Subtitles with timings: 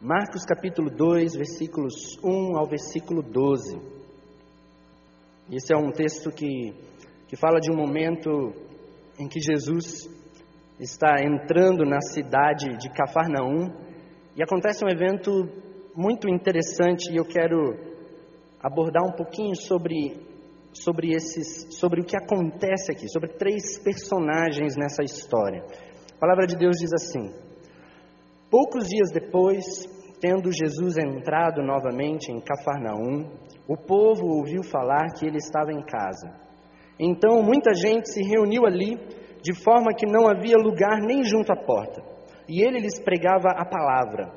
[0.00, 3.80] Marcos capítulo 2, versículos 1 ao versículo 12.
[5.50, 6.74] Esse é um texto que,
[7.26, 8.52] que fala de um momento
[9.18, 10.06] em que Jesus
[10.78, 13.72] está entrando na cidade de Cafarnaum
[14.36, 15.48] e acontece um evento
[15.96, 17.74] muito interessante e eu quero
[18.60, 20.14] abordar um pouquinho sobre,
[20.74, 25.64] sobre, esses, sobre o que acontece aqui, sobre três personagens nessa história.
[26.14, 27.45] A palavra de Deus diz assim:
[28.48, 29.64] Poucos dias depois,
[30.20, 33.28] tendo Jesus entrado novamente em Cafarnaum,
[33.66, 36.32] o povo ouviu falar que ele estava em casa.
[36.98, 38.96] Então muita gente se reuniu ali,
[39.42, 42.00] de forma que não havia lugar nem junto à porta.
[42.48, 44.30] E ele lhes pregava a palavra.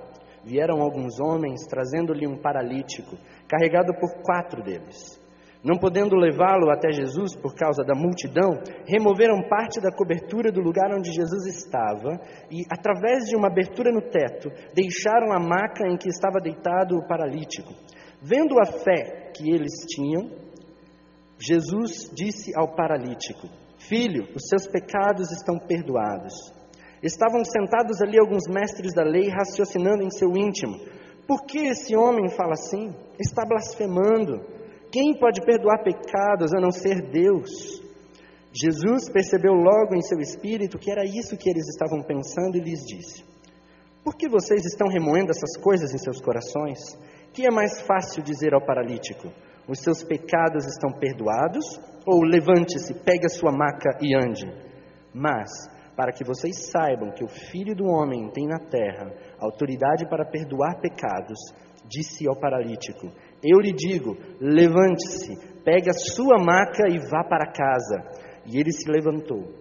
[0.44, 3.16] Vieram alguns homens trazendo-lhe um paralítico,
[3.48, 5.19] carregado por quatro deles.
[5.62, 10.90] Não podendo levá-lo até Jesus por causa da multidão, removeram parte da cobertura do lugar
[10.96, 12.18] onde Jesus estava
[12.50, 17.06] e, através de uma abertura no teto, deixaram a maca em que estava deitado o
[17.06, 17.74] paralítico.
[18.22, 20.32] Vendo a fé que eles tinham,
[21.38, 26.54] Jesus disse ao paralítico: Filho, os seus pecados estão perdoados.
[27.04, 30.78] Estavam sentados ali alguns mestres da lei, raciocinando em seu íntimo:
[31.28, 32.94] Por que esse homem fala assim?
[33.20, 34.59] Está blasfemando.
[34.92, 37.80] Quem pode perdoar pecados a não ser Deus?
[38.52, 42.80] Jesus percebeu logo em seu espírito que era isso que eles estavam pensando e lhes
[42.86, 43.24] disse:
[44.04, 46.80] Por que vocês estão remoendo essas coisas em seus corações?
[47.32, 49.32] Que é mais fácil dizer ao paralítico:
[49.68, 51.80] Os seus pecados estão perdoados?
[52.08, 54.52] Ou levante-se, pegue a sua maca e ande?
[55.14, 55.52] Mas,
[55.96, 60.80] para que vocês saibam que o Filho do Homem tem na terra autoridade para perdoar
[60.82, 61.38] pecados,
[61.86, 63.12] disse ao paralítico:
[63.44, 68.30] eu lhe digo: levante-se, pegue a sua maca e vá para casa.
[68.46, 69.54] E ele se levantou,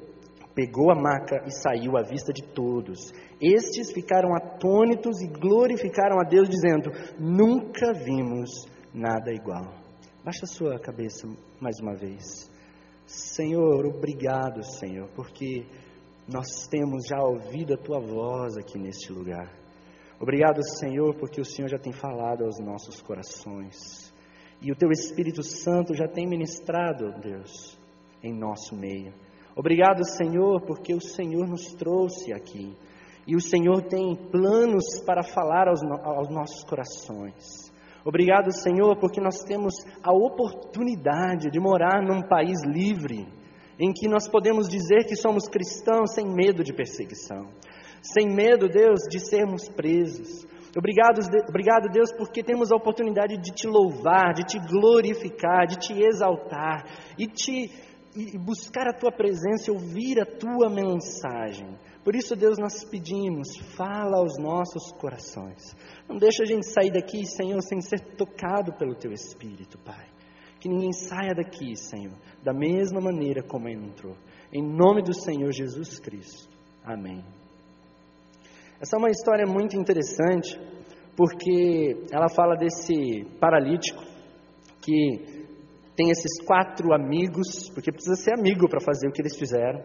[0.55, 2.99] pegou a maca e saiu à vista de todos.
[3.41, 8.51] Estes ficaram atônitos e glorificaram a Deus, dizendo: Nunca vimos
[8.93, 9.75] nada igual.
[10.25, 11.29] Baixa a sua cabeça
[11.61, 12.51] mais uma vez.
[13.07, 15.65] Senhor, obrigado, Senhor, porque
[16.29, 19.51] nós temos já ouvido a tua voz aqui neste lugar.
[20.21, 24.13] Obrigado, Senhor, porque o Senhor já tem falado aos nossos corações.
[24.61, 27.79] E o teu Espírito Santo já tem ministrado, Deus,
[28.21, 29.15] em nosso meio.
[29.55, 32.77] Obrigado, Senhor, porque o Senhor nos trouxe aqui.
[33.29, 37.71] E o Senhor tem planos para falar aos, aos nossos corações.
[38.05, 43.29] Obrigado, Senhor, porque nós temos a oportunidade de morar num país livre,
[43.79, 47.51] em que nós podemos dizer que somos cristãos sem medo de perseguição
[48.03, 50.47] sem medo, Deus, de sermos presos.
[50.77, 55.93] Obrigado, obrigado, Deus, porque temos a oportunidade de te louvar, de te glorificar, de te
[55.95, 56.85] exaltar
[57.19, 57.71] e, te,
[58.15, 61.77] e buscar a tua presença, ouvir a tua mensagem.
[62.05, 65.75] Por isso, Deus, nós pedimos, fala aos nossos corações.
[66.09, 70.07] Não deixa a gente sair daqui, Senhor, sem ser tocado pelo teu Espírito, Pai.
[70.61, 74.17] Que ninguém saia daqui, Senhor, da mesma maneira como entrou.
[74.53, 76.49] Em nome do Senhor Jesus Cristo.
[76.85, 77.23] Amém.
[78.81, 80.57] Essa é uma história muito interessante,
[81.17, 84.01] porque ela fala desse paralítico
[84.81, 85.47] que
[85.97, 89.83] tem esses quatro amigos, porque precisa ser amigo para fazer o que eles fizeram.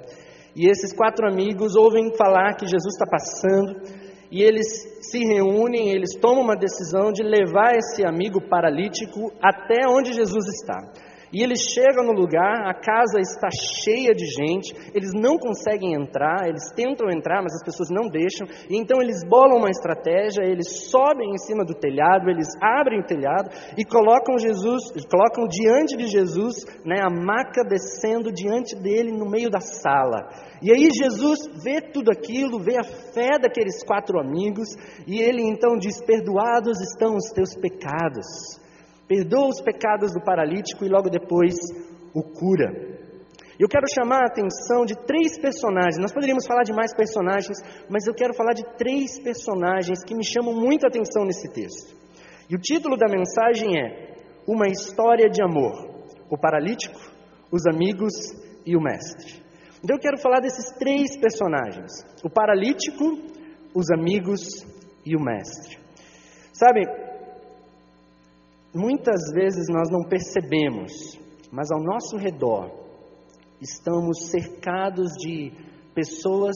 [0.55, 3.81] E esses quatro amigos ouvem falar que Jesus está passando,
[4.29, 4.67] e eles
[5.01, 10.77] se reúnem, eles tomam uma decisão de levar esse amigo paralítico até onde Jesus está.
[11.33, 16.47] E eles chegam no lugar, a casa está cheia de gente, eles não conseguem entrar,
[16.47, 20.91] eles tentam entrar, mas as pessoas não deixam, e então eles bolam uma estratégia, eles
[20.91, 26.05] sobem em cima do telhado, eles abrem o telhado e colocam Jesus, colocam diante de
[26.05, 30.29] Jesus, né, a maca descendo diante dele no meio da sala.
[30.61, 34.69] E aí Jesus vê tudo aquilo, vê a fé daqueles quatro amigos,
[35.07, 38.61] e ele então diz: Perdoados estão os teus pecados
[39.07, 41.55] perdoa os pecados do paralítico e logo depois
[42.13, 42.93] o cura.
[43.59, 45.97] Eu quero chamar a atenção de três personagens.
[45.99, 47.57] Nós poderíamos falar de mais personagens,
[47.89, 51.95] mas eu quero falar de três personagens que me chamam muito a atenção nesse texto.
[52.49, 54.15] E o título da mensagem é
[54.47, 56.99] Uma História de Amor: O Paralítico,
[57.51, 58.13] os Amigos
[58.65, 59.43] e o Mestre.
[59.83, 61.91] Então eu quero falar desses três personagens:
[62.23, 63.19] o paralítico,
[63.75, 64.39] os amigos
[65.05, 65.77] e o mestre.
[66.53, 66.85] Sabe,
[68.73, 71.19] Muitas vezes nós não percebemos,
[71.51, 72.71] mas ao nosso redor
[73.61, 75.51] estamos cercados de
[75.93, 76.55] pessoas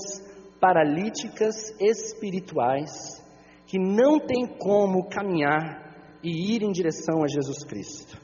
[0.60, 3.24] paralíticas espirituais
[3.68, 8.20] que não têm como caminhar e ir em direção a Jesus Cristo.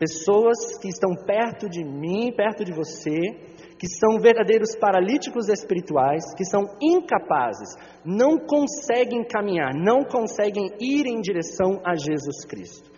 [0.00, 3.12] Pessoas que estão perto de mim, perto de você,
[3.78, 11.20] que são verdadeiros paralíticos espirituais, que são incapazes, não conseguem caminhar, não conseguem ir em
[11.20, 12.91] direção a Jesus Cristo.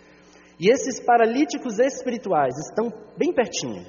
[0.59, 3.85] E esses paralíticos espirituais estão bem pertinho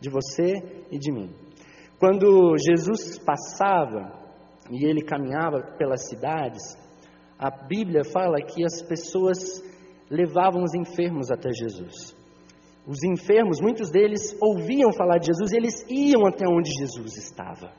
[0.00, 1.32] de você e de mim.
[1.98, 4.18] Quando Jesus passava
[4.70, 6.62] e ele caminhava pelas cidades,
[7.38, 9.62] a Bíblia fala que as pessoas
[10.10, 12.16] levavam os enfermos até Jesus.
[12.86, 17.72] Os enfermos, muitos deles ouviam falar de Jesus e eles iam até onde Jesus estava.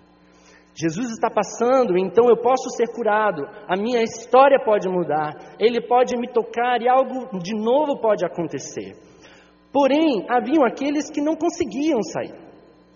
[0.73, 6.15] Jesus está passando, então eu posso ser curado, a minha história pode mudar, Ele pode
[6.18, 8.95] me tocar e algo de novo pode acontecer.
[9.71, 12.33] Porém, haviam aqueles que não conseguiam sair,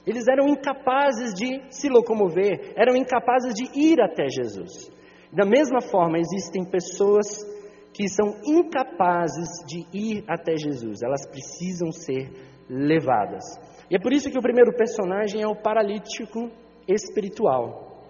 [0.07, 4.91] eles eram incapazes de se locomover, eram incapazes de ir até Jesus.
[5.33, 7.25] Da mesma forma, existem pessoas
[7.93, 12.29] que são incapazes de ir até Jesus, elas precisam ser
[12.69, 13.43] levadas.
[13.89, 16.49] E é por isso que o primeiro personagem é o paralítico
[16.87, 18.03] espiritual.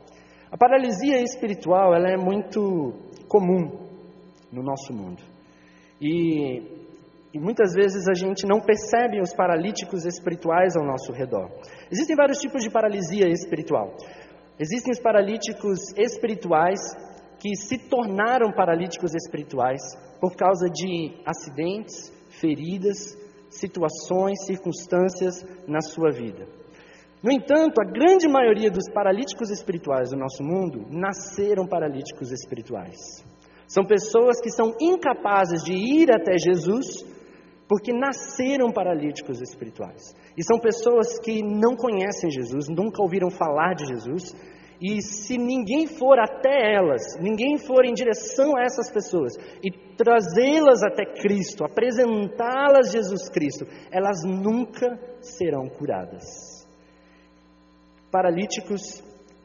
[0.51, 2.93] A paralisia espiritual ela é muito
[3.27, 3.85] comum
[4.51, 5.21] no nosso mundo.
[5.99, 6.61] E,
[7.33, 11.49] e muitas vezes a gente não percebe os paralíticos espirituais ao nosso redor.
[11.91, 13.95] Existem vários tipos de paralisia espiritual.
[14.59, 16.79] Existem os paralíticos espirituais
[17.39, 19.81] que se tornaram paralíticos espirituais
[20.19, 23.17] por causa de acidentes, feridas,
[23.49, 26.47] situações, circunstâncias na sua vida.
[27.23, 33.23] No entanto, a grande maioria dos paralíticos espirituais do nosso mundo nasceram paralíticos espirituais.
[33.67, 37.03] São pessoas que são incapazes de ir até Jesus
[37.67, 40.15] porque nasceram paralíticos espirituais.
[40.37, 44.35] E são pessoas que não conhecem Jesus, nunca ouviram falar de Jesus,
[44.79, 49.33] e se ninguém for até elas, ninguém for em direção a essas pessoas
[49.63, 56.54] e trazê-las até Cristo, apresentá-las Jesus Cristo, elas nunca serão curadas
[58.15, 59.03] paralíticos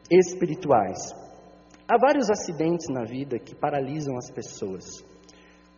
[0.08, 1.12] espirituais.
[1.88, 4.84] Há vários acidentes na vida que paralisam as pessoas.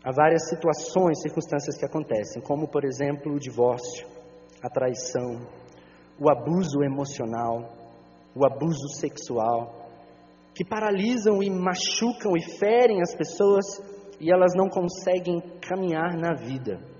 [0.04, 4.06] Há várias situações, circunstâncias que acontecem, como por exemplo o divórcio,
[4.62, 5.40] a traição,
[6.20, 7.72] o abuso emocional,
[8.36, 9.88] o abuso sexual,
[10.54, 13.64] que paralisam e machucam e ferem as pessoas
[14.20, 16.91] e elas não conseguem caminhar na vida.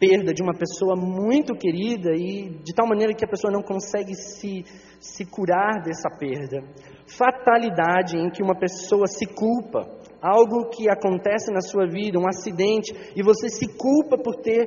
[0.00, 4.14] Perda de uma pessoa muito querida e de tal maneira que a pessoa não consegue
[4.14, 4.64] se
[5.00, 6.62] se curar dessa perda.
[7.06, 9.88] Fatalidade em que uma pessoa se culpa,
[10.20, 14.66] algo que acontece na sua vida, um acidente, e você se culpa por ter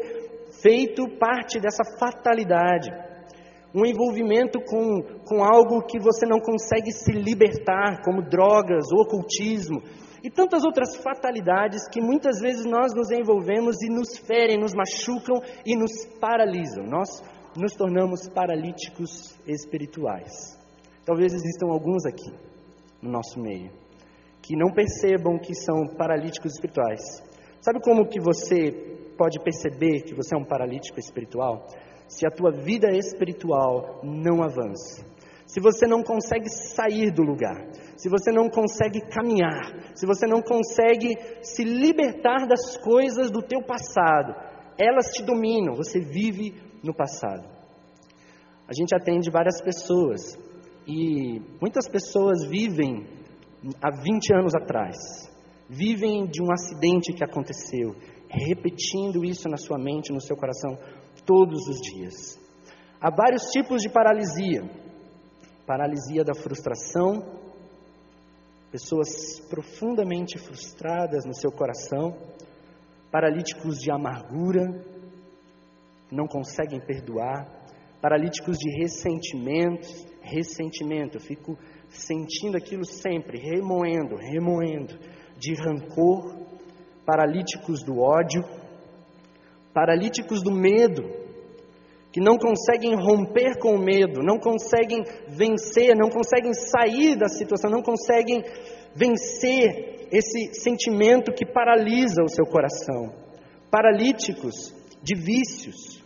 [0.61, 2.89] feito parte dessa fatalidade.
[3.73, 9.81] Um envolvimento com, com algo que você não consegue se libertar, como drogas ou ocultismo,
[10.23, 15.41] e tantas outras fatalidades que muitas vezes nós nos envolvemos e nos ferem, nos machucam
[15.65, 16.85] e nos paralisam.
[16.85, 17.21] Nós
[17.57, 20.57] nos tornamos paralíticos espirituais.
[21.05, 22.31] Talvez existam alguns aqui
[23.01, 23.83] no nosso meio
[24.43, 27.01] que não percebam que são paralíticos espirituais.
[27.61, 28.71] Sabe como que você
[29.17, 31.65] pode perceber que você é um paralítico espiritual?
[32.13, 35.03] Se a tua vida espiritual não avança.
[35.47, 37.67] Se você não consegue sair do lugar,
[37.97, 43.63] se você não consegue caminhar, se você não consegue se libertar das coisas do teu
[43.63, 44.35] passado,
[44.77, 47.49] elas te dominam, você vive no passado.
[48.67, 50.37] A gente atende várias pessoas
[50.87, 53.07] e muitas pessoas vivem
[53.81, 54.95] há 20 anos atrás,
[55.67, 57.95] vivem de um acidente que aconteceu,
[58.29, 60.77] repetindo isso na sua mente, no seu coração,
[61.25, 62.39] todos os dias.
[62.99, 64.63] Há vários tipos de paralisia:
[65.65, 67.21] paralisia da frustração,
[68.71, 72.17] pessoas profundamente frustradas no seu coração,
[73.11, 74.83] paralíticos de amargura,
[76.11, 77.47] não conseguem perdoar,
[78.01, 79.87] paralíticos de ressentimento,
[80.21, 81.57] ressentimento, eu fico
[81.89, 84.97] sentindo aquilo sempre, remoendo, remoendo,
[85.37, 86.35] de rancor,
[87.05, 88.41] paralíticos do ódio,
[89.73, 91.03] paralíticos do medo,
[92.11, 97.71] que não conseguem romper com o medo, não conseguem vencer, não conseguem sair da situação,
[97.71, 98.43] não conseguem
[98.95, 103.11] vencer esse sentimento que paralisa o seu coração.
[103.71, 106.03] Paralíticos de vícios,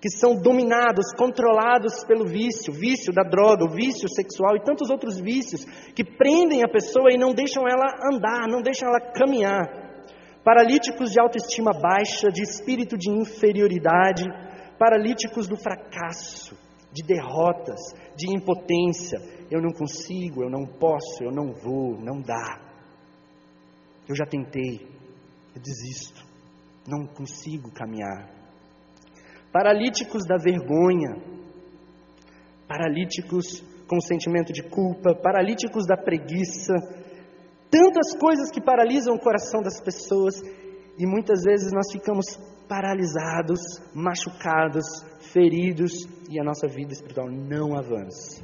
[0.00, 5.20] que são dominados, controlados pelo vício, vício da droga, o vício sexual e tantos outros
[5.20, 9.85] vícios que prendem a pessoa e não deixam ela andar, não deixam ela caminhar.
[10.46, 14.22] Paralíticos de autoestima baixa, de espírito de inferioridade,
[14.78, 16.56] paralíticos do fracasso,
[16.92, 17.80] de derrotas,
[18.16, 19.18] de impotência.
[19.50, 22.60] Eu não consigo, eu não posso, eu não vou, não dá.
[24.08, 24.86] Eu já tentei,
[25.52, 26.24] eu desisto,
[26.86, 28.36] não consigo caminhar
[29.56, 31.16] paralíticos da vergonha,
[32.68, 36.74] paralíticos com sentimento de culpa, paralíticos da preguiça,
[37.76, 40.40] tantas coisas que paralisam o coração das pessoas
[40.98, 42.24] e muitas vezes nós ficamos
[42.66, 43.60] paralisados,
[43.94, 44.86] machucados,
[45.32, 45.92] feridos
[46.30, 48.42] e a nossa vida espiritual não avança.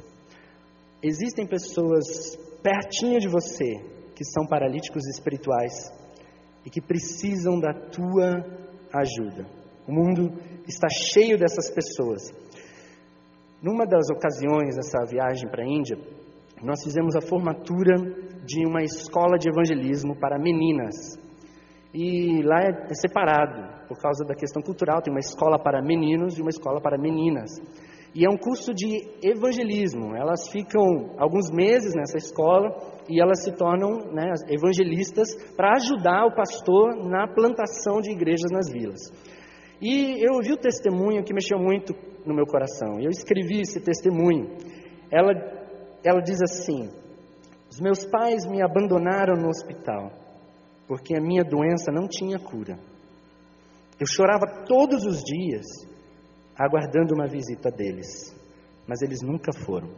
[1.01, 3.73] Existem pessoas pertinho de você
[4.15, 5.73] que são paralíticos espirituais
[6.63, 8.37] e que precisam da tua
[8.93, 9.47] ajuda.
[9.87, 10.31] O mundo
[10.67, 12.31] está cheio dessas pessoas.
[13.61, 15.97] Numa das ocasiões dessa viagem para a Índia,
[16.61, 17.95] nós fizemos a formatura
[18.45, 20.95] de uma escola de evangelismo para meninas.
[21.93, 26.41] E lá é separado, por causa da questão cultural, tem uma escola para meninos e
[26.41, 27.51] uma escola para meninas.
[28.15, 30.15] E é um curso de evangelismo.
[30.15, 32.69] Elas ficam alguns meses nessa escola
[33.09, 38.71] e elas se tornam né, evangelistas para ajudar o pastor na plantação de igrejas nas
[38.71, 39.01] vilas.
[39.81, 41.93] E eu ouvi o testemunho que mexeu muito
[42.25, 42.99] no meu coração.
[42.99, 44.47] Eu escrevi esse testemunho.
[45.11, 45.33] Ela,
[46.03, 46.89] ela diz assim:
[47.69, 50.11] Os meus pais me abandonaram no hospital
[50.87, 52.77] porque a minha doença não tinha cura.
[53.99, 55.65] Eu chorava todos os dias
[56.57, 58.35] aguardando uma visita deles,
[58.85, 59.89] mas eles nunca foram.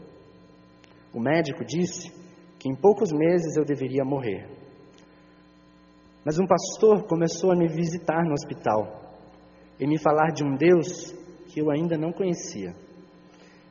[1.14, 2.12] O médico disse
[2.60, 4.48] que em poucos meses eu deveria morrer.
[6.24, 9.16] Mas um pastor começou a me visitar no hospital
[9.80, 11.14] e me falar de um Deus
[11.48, 12.76] que eu ainda não conhecia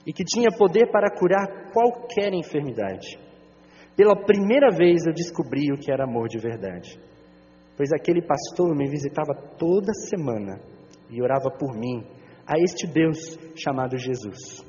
[0.07, 3.19] e que tinha poder para curar qualquer enfermidade.
[3.97, 6.99] Pela primeira vez eu descobri o que era amor de verdade,
[7.77, 10.61] pois aquele pastor me visitava toda semana
[11.11, 12.05] e orava por mim
[12.47, 14.65] a este Deus chamado Jesus.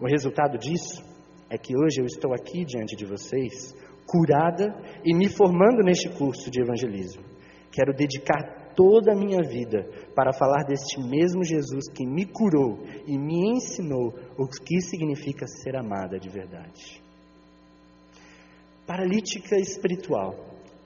[0.00, 1.02] O resultado disso
[1.50, 3.74] é que hoje eu estou aqui diante de vocês,
[4.06, 7.22] curada e me formando neste curso de evangelismo.
[7.72, 13.18] Quero dedicar toda a minha vida para falar deste mesmo Jesus que me curou e
[13.18, 17.02] me ensinou o que significa ser amada de verdade.
[18.86, 20.34] Paralítica espiritual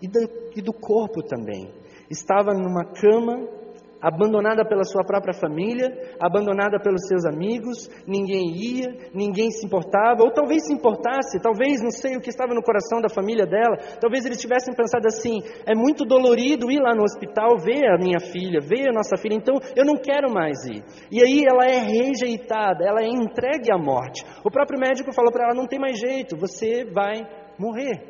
[0.02, 0.18] e do,
[0.56, 1.72] e do corpo também.
[2.10, 3.63] Estava numa cama
[4.04, 5.88] abandonada pela sua própria família,
[6.20, 11.90] abandonada pelos seus amigos, ninguém ia, ninguém se importava, ou talvez se importasse, talvez não
[11.90, 15.74] sei o que estava no coração da família dela, talvez eles tivessem pensado assim: é
[15.74, 19.54] muito dolorido ir lá no hospital ver a minha filha, ver a nossa filha, então
[19.74, 20.84] eu não quero mais ir.
[21.10, 24.22] E aí ela é rejeitada, ela é entregue à morte.
[24.44, 27.26] O próprio médico falou para ela: não tem mais jeito, você vai
[27.58, 28.02] morrer.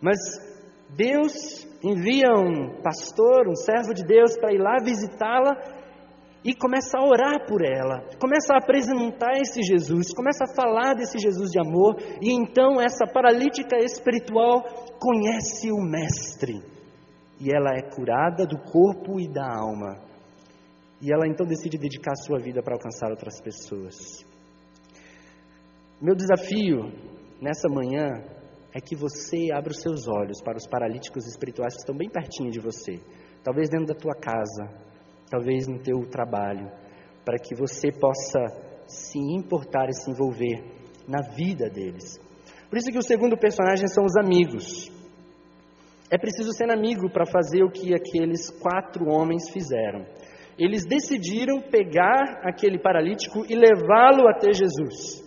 [0.00, 0.16] Mas
[0.90, 5.76] Deus envia um pastor, um servo de Deus, para ir lá visitá-la
[6.46, 11.18] e começa a orar por ela, começa a apresentar esse Jesus, começa a falar desse
[11.18, 14.62] Jesus de amor, e então essa paralítica espiritual
[15.00, 16.62] conhece o Mestre,
[17.40, 19.98] e ela é curada do corpo e da alma,
[21.02, 24.24] e ela então decide dedicar sua vida para alcançar outras pessoas.
[26.00, 26.92] Meu desafio
[27.42, 28.22] nessa manhã
[28.76, 32.50] é que você abra os seus olhos para os paralíticos espirituais que estão bem pertinho
[32.50, 33.00] de você,
[33.42, 34.68] talvez dentro da tua casa,
[35.30, 36.70] talvez no teu trabalho,
[37.24, 38.38] para que você possa
[38.86, 40.62] se importar e se envolver
[41.08, 42.20] na vida deles.
[42.68, 44.92] Por isso que o segundo personagem são os amigos.
[46.10, 50.04] É preciso ser amigo para fazer o que aqueles quatro homens fizeram.
[50.58, 55.25] Eles decidiram pegar aquele paralítico e levá-lo até Jesus.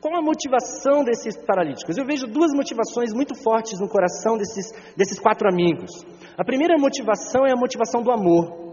[0.00, 1.98] Qual a motivação desses paralíticos?
[1.98, 5.90] Eu vejo duas motivações muito fortes no coração desses, desses quatro amigos.
[6.38, 8.70] A primeira motivação é a motivação do amor.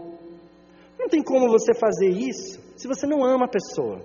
[0.98, 4.00] Não tem como você fazer isso se você não ama a pessoa.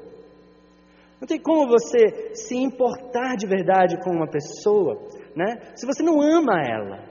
[1.21, 5.71] Não tem como você se importar de verdade com uma pessoa, né?
[5.75, 7.07] Se você não ama ela.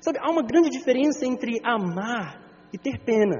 [0.00, 2.40] Sabe, há uma grande diferença entre amar
[2.72, 3.36] e ter pena.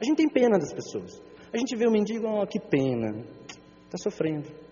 [0.00, 1.20] A gente tem pena das pessoas.
[1.52, 3.24] A gente vê o mendigo, oh, que pena,
[3.86, 4.65] está sofrendo.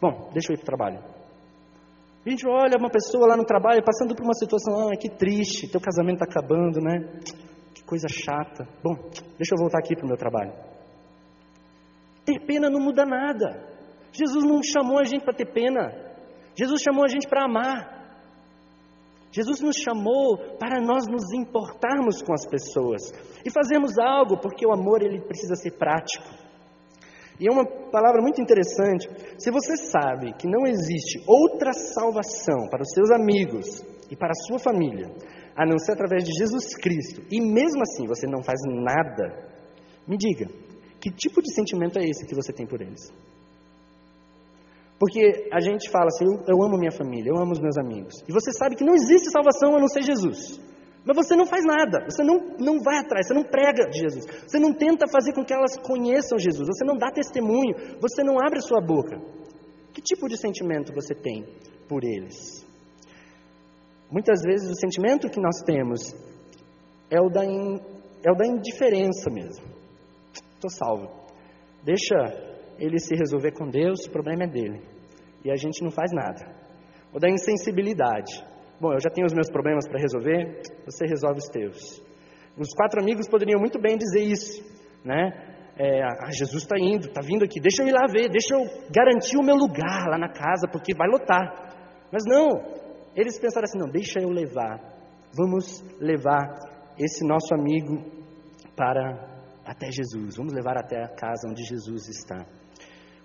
[0.00, 1.20] Bom, deixa eu ir para o trabalho.
[2.24, 5.70] A gente olha uma pessoa lá no trabalho passando por uma situação, ah, que triste,
[5.70, 7.20] teu casamento está acabando, né?
[7.74, 8.68] Que coisa chata.
[8.82, 8.94] Bom,
[9.38, 10.52] deixa eu voltar aqui para o meu trabalho.
[12.24, 13.68] Ter pena não muda nada.
[14.12, 15.92] Jesus não chamou a gente para ter pena.
[16.54, 18.00] Jesus chamou a gente para amar.
[19.32, 23.00] Jesus nos chamou para nós nos importarmos com as pessoas
[23.44, 26.49] e fazermos algo, porque o amor ele precisa ser prático.
[27.40, 29.08] E é uma palavra muito interessante.
[29.38, 34.46] Se você sabe que não existe outra salvação para os seus amigos e para a
[34.46, 35.10] sua família,
[35.56, 39.48] a não ser através de Jesus Cristo, e mesmo assim você não faz nada,
[40.06, 40.50] me diga,
[41.00, 43.10] que tipo de sentimento é esse que você tem por eles?
[44.98, 48.12] Porque a gente fala assim, eu, eu amo minha família, eu amo os meus amigos.
[48.28, 50.60] E você sabe que não existe salvação a não ser Jesus.
[51.04, 54.24] Mas você não faz nada, você não, não vai atrás, você não prega de Jesus,
[54.46, 58.38] você não tenta fazer com que elas conheçam Jesus, você não dá testemunho, você não
[58.38, 59.18] abre sua boca.
[59.92, 61.46] Que tipo de sentimento você tem
[61.88, 62.66] por eles?
[64.10, 66.14] Muitas vezes o sentimento que nós temos
[67.10, 67.80] é o da, in,
[68.24, 69.64] é o da indiferença mesmo.
[70.54, 71.08] Estou salvo.
[71.82, 72.14] Deixa
[72.78, 74.82] ele se resolver com Deus, o problema é dele.
[75.44, 76.54] E a gente não faz nada.
[77.12, 78.49] Ou da insensibilidade.
[78.80, 82.02] Bom, eu já tenho os meus problemas para resolver, você resolve os teus.
[82.56, 84.64] Os quatro amigos poderiam muito bem dizer isso,
[85.04, 85.50] né?
[85.76, 88.64] É, ah, Jesus está indo, está vindo aqui, deixa eu ir lá ver, deixa eu
[88.90, 91.74] garantir o meu lugar lá na casa, porque vai lotar.
[92.10, 92.48] Mas não,
[93.14, 94.80] eles pensaram assim: não, deixa eu levar,
[95.36, 96.48] vamos levar
[96.98, 98.02] esse nosso amigo
[98.74, 99.28] para
[99.64, 102.46] até Jesus, vamos levar até a casa onde Jesus está.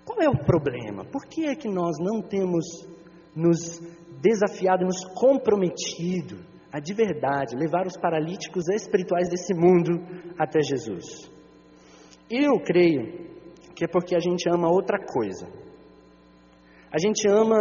[0.04, 1.06] Qual é o problema?
[1.06, 2.66] Por que é que nós não temos
[3.36, 3.82] nos
[4.22, 6.38] desafiado, nos comprometido
[6.72, 10.02] a de verdade levar os paralíticos espirituais desse mundo
[10.38, 11.30] até Jesus?
[12.30, 13.36] Eu creio
[13.76, 15.48] que é porque a gente ama outra coisa.
[16.92, 17.58] A gente ama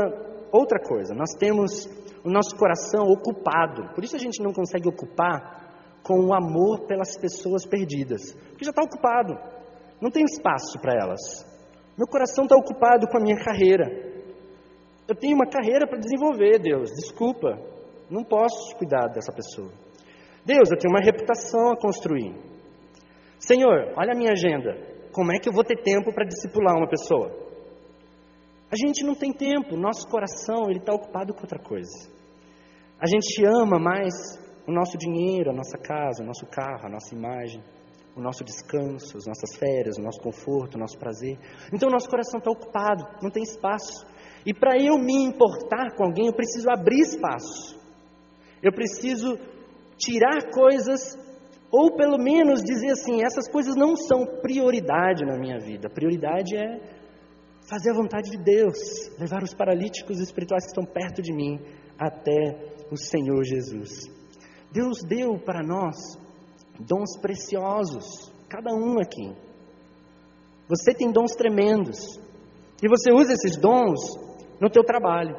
[0.52, 1.14] outra coisa.
[1.14, 1.87] Nós temos
[2.25, 3.92] o nosso coração ocupado.
[3.94, 8.32] Por isso a gente não consegue ocupar com o amor pelas pessoas perdidas.
[8.32, 9.34] Porque já está ocupado.
[10.00, 11.20] Não tem espaço para elas.
[11.96, 14.13] Meu coração está ocupado com a minha carreira.
[15.06, 16.90] Eu tenho uma carreira para desenvolver, Deus.
[16.90, 17.58] Desculpa.
[18.11, 19.70] Não posso cuidar dessa pessoa.
[20.44, 22.34] Deus, eu tenho uma reputação a construir.
[23.38, 24.76] Senhor, olha a minha agenda.
[25.12, 27.30] Como é que eu vou ter tempo para discipular uma pessoa?
[28.70, 32.11] A gente não tem tempo, nosso coração ele está ocupado com outra coisa.
[32.99, 34.12] A gente ama mais
[34.66, 37.62] o nosso dinheiro, a nossa casa, o nosso carro, a nossa imagem,
[38.16, 41.38] o nosso descanso, as nossas férias, o nosso conforto, o nosso prazer.
[41.73, 44.06] Então o nosso coração está ocupado, não tem espaço.
[44.46, 47.78] E para eu me importar com alguém, eu preciso abrir espaço.
[48.62, 49.38] Eu preciso
[49.96, 51.18] tirar coisas
[51.70, 55.88] ou pelo menos dizer assim: essas coisas não são prioridade na minha vida.
[55.88, 56.80] Prioridade é
[57.68, 58.76] fazer a vontade de Deus,
[59.18, 61.58] levar os paralíticos espirituais que estão perto de mim
[61.98, 63.90] até o Senhor Jesus.
[64.70, 65.96] Deus deu para nós
[66.78, 69.32] dons preciosos, cada um aqui.
[70.69, 72.21] Você tem dons tremendos.
[72.82, 74.00] E você usa esses dons
[74.60, 75.36] no teu trabalho,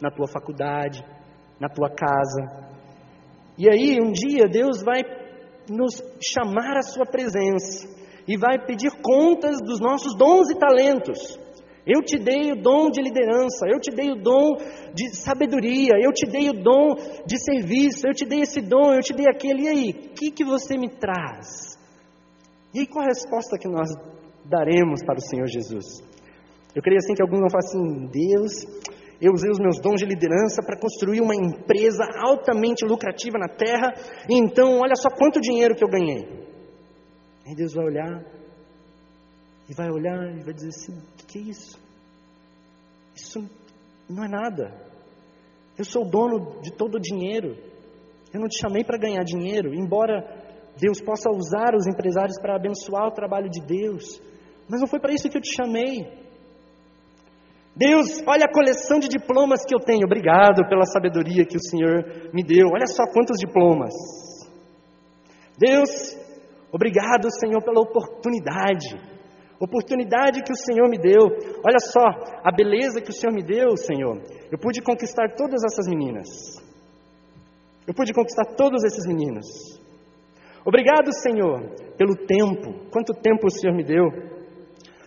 [0.00, 1.04] na tua faculdade,
[1.60, 2.64] na tua casa.
[3.56, 5.02] E aí, um dia, Deus vai
[5.70, 7.88] nos chamar à Sua presença
[8.26, 11.38] e vai pedir contas dos nossos dons e talentos.
[11.86, 14.56] Eu te dei o dom de liderança, eu te dei o dom
[14.94, 16.94] de sabedoria, eu te dei o dom
[17.26, 19.64] de serviço, eu te dei esse dom, eu te dei aquele.
[19.64, 21.78] E aí, o que, que você me traz?
[22.72, 23.90] E aí, qual a resposta que nós
[24.46, 26.02] daremos para o Senhor Jesus?
[26.74, 28.52] Eu creio assim que alguns vão falar assim: Deus,
[29.20, 33.92] eu usei os meus dons de liderança para construir uma empresa altamente lucrativa na terra,
[34.28, 36.44] então olha só quanto dinheiro que eu ganhei.
[37.46, 38.24] Aí Deus vai olhar,
[39.68, 41.78] e vai olhar e vai dizer assim: o que, que é isso?
[43.14, 43.38] Isso
[44.08, 44.74] não é nada.
[45.78, 47.56] Eu sou o dono de todo o dinheiro.
[48.32, 50.22] Eu não te chamei para ganhar dinheiro, embora
[50.76, 54.20] Deus possa usar os empresários para abençoar o trabalho de Deus,
[54.68, 56.23] mas não foi para isso que eu te chamei.
[57.76, 60.06] Deus, olha a coleção de diplomas que eu tenho.
[60.06, 62.68] Obrigado pela sabedoria que o Senhor me deu.
[62.72, 63.92] Olha só quantos diplomas.
[65.58, 65.90] Deus,
[66.72, 68.94] obrigado, Senhor, pela oportunidade.
[69.58, 71.22] Oportunidade que o Senhor me deu.
[71.64, 72.04] Olha só
[72.44, 74.22] a beleza que o Senhor me deu, Senhor.
[74.52, 76.28] Eu pude conquistar todas essas meninas.
[77.86, 79.46] Eu pude conquistar todos esses meninos.
[80.64, 81.60] Obrigado, Senhor,
[81.98, 82.88] pelo tempo.
[82.90, 84.33] Quanto tempo o Senhor me deu?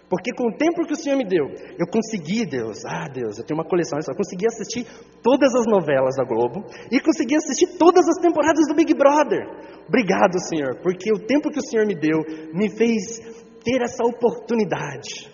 [0.09, 3.45] Porque com o tempo que o Senhor me deu, eu consegui, Deus, ah, Deus, eu
[3.45, 4.87] tenho uma coleção, eu consegui assistir
[5.21, 9.45] todas as novelas da Globo e consegui assistir todas as temporadas do Big Brother.
[9.85, 12.19] Obrigado, Senhor, porque o tempo que o Senhor me deu
[12.53, 13.19] me fez
[13.63, 15.29] ter essa oportunidade.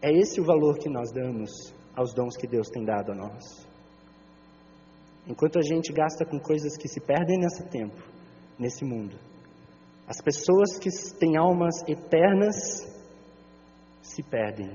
[0.00, 1.50] É esse o valor que nós damos
[1.94, 3.66] aos dons que Deus tem dado a nós.
[5.26, 8.13] Enquanto a gente gasta com coisas que se perdem nesse tempo,
[8.58, 9.16] nesse mundo,
[10.06, 12.54] as pessoas que têm almas eternas
[14.02, 14.70] se perdem,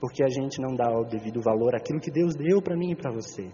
[0.00, 2.96] porque a gente não dá o devido valor àquilo que Deus deu para mim e
[2.96, 3.50] para você.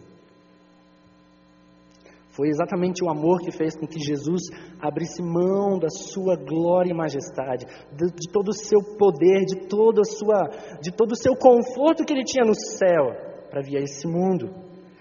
[2.31, 4.43] Foi exatamente o amor que fez com que Jesus
[4.81, 10.05] abrisse mão da sua glória e majestade, de, de todo o seu poder, de, toda
[10.05, 10.49] sua,
[10.81, 13.11] de todo o seu conforto que ele tinha no céu,
[13.51, 14.55] para vir a esse mundo.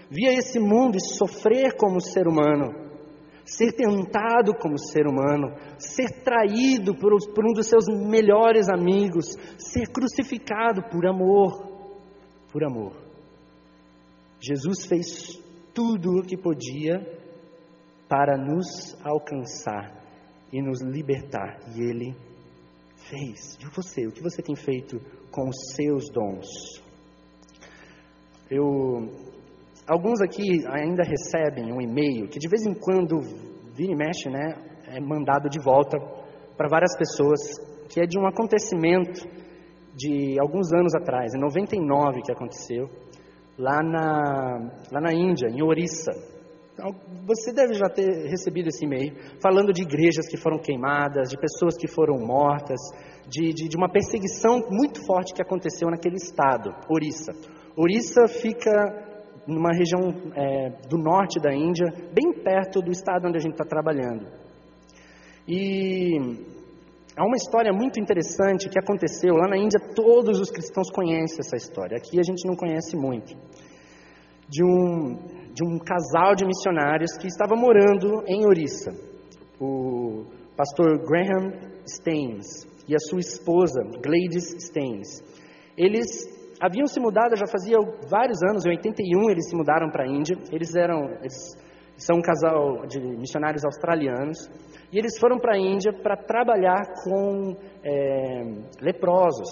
[0.10, 2.87] Via esse mundo e sofrer como ser humano,
[3.48, 9.88] ser tentado como ser humano, ser traído por, por um dos seus melhores amigos, ser
[9.88, 11.66] crucificado por amor,
[12.52, 12.94] por amor.
[14.40, 15.42] Jesus fez
[15.74, 17.00] tudo o que podia
[18.08, 19.98] para nos alcançar
[20.52, 21.60] e nos libertar.
[21.76, 22.16] E Ele
[23.10, 23.58] fez.
[23.60, 24.06] E você?
[24.08, 25.00] O que você tem feito
[25.32, 26.48] com os seus dons?
[28.50, 29.12] Eu,
[29.88, 33.19] alguns aqui ainda recebem um e-mail que de vez em quando
[33.73, 34.56] vira e mexe, né?
[34.88, 35.97] É mandado de volta
[36.58, 37.39] para várias pessoas,
[37.89, 39.28] que é de um acontecimento
[39.95, 42.89] de alguns anos atrás, em 99 que aconteceu,
[43.58, 46.12] lá na, lá na Índia, em Orissa.
[46.73, 46.91] Então,
[47.26, 51.76] você deve já ter recebido esse e-mail, falando de igrejas que foram queimadas, de pessoas
[51.76, 52.80] que foram mortas,
[53.28, 57.34] de, de, de uma perseguição muito forte que aconteceu naquele estado, Orissa.
[57.76, 59.07] Orissa fica
[59.48, 63.64] numa região é, do norte da Índia, bem perto do estado onde a gente está
[63.64, 64.28] trabalhando.
[65.48, 66.18] E
[67.16, 71.56] há uma história muito interessante que aconteceu lá na Índia, todos os cristãos conhecem essa
[71.56, 73.34] história, aqui a gente não conhece muito.
[74.50, 75.16] De um,
[75.54, 78.92] de um casal de missionários que estava morando em Orissa.
[79.60, 81.52] O pastor Graham
[81.86, 85.22] Staines e a sua esposa, Gladys Staines.
[85.78, 87.78] Eles haviam se mudado já fazia
[88.10, 90.38] vários anos, em 81 eles se mudaram para a Índia.
[90.52, 91.56] Eles eram, eles
[91.98, 94.38] são um casal de missionários australianos
[94.91, 98.43] e eles foram para a Índia para trabalhar com é,
[98.82, 99.50] leprosos.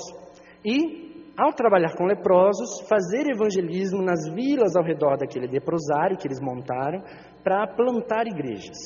[0.64, 6.40] E, ao trabalhar com leprosos, fazer evangelismo nas vilas ao redor daquele leprosário que eles
[6.40, 7.02] montaram
[7.44, 8.78] para plantar igrejas.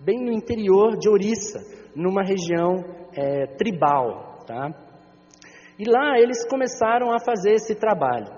[0.00, 1.60] Bem no interior de Orissa,
[1.94, 2.84] numa região
[3.16, 4.34] é, tribal.
[4.46, 4.83] Tá?
[5.76, 8.28] E lá eles começaram a fazer esse trabalho.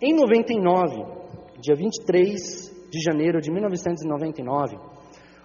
[0.00, 1.04] Em 99,
[1.60, 4.76] dia 23 de janeiro de 1999,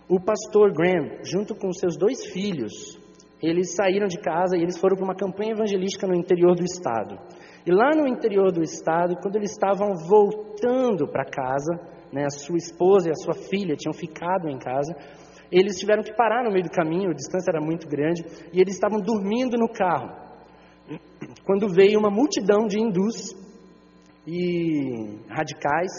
[0.10, 2.97] o pastor Graham, junto com seus dois filhos,
[3.39, 7.19] eles saíram de casa e eles foram para uma campanha evangelística no interior do estado.
[7.67, 11.80] E lá no interior do estado, quando eles estavam voltando para casa,
[12.12, 14.91] né, a sua esposa e a sua filha tinham ficado em casa,
[15.52, 18.73] eles tiveram que parar no meio do caminho, a distância era muito grande, e eles
[18.73, 20.26] estavam dormindo no carro.
[21.43, 23.36] Quando veio uma multidão de hindus
[24.26, 25.91] e radicais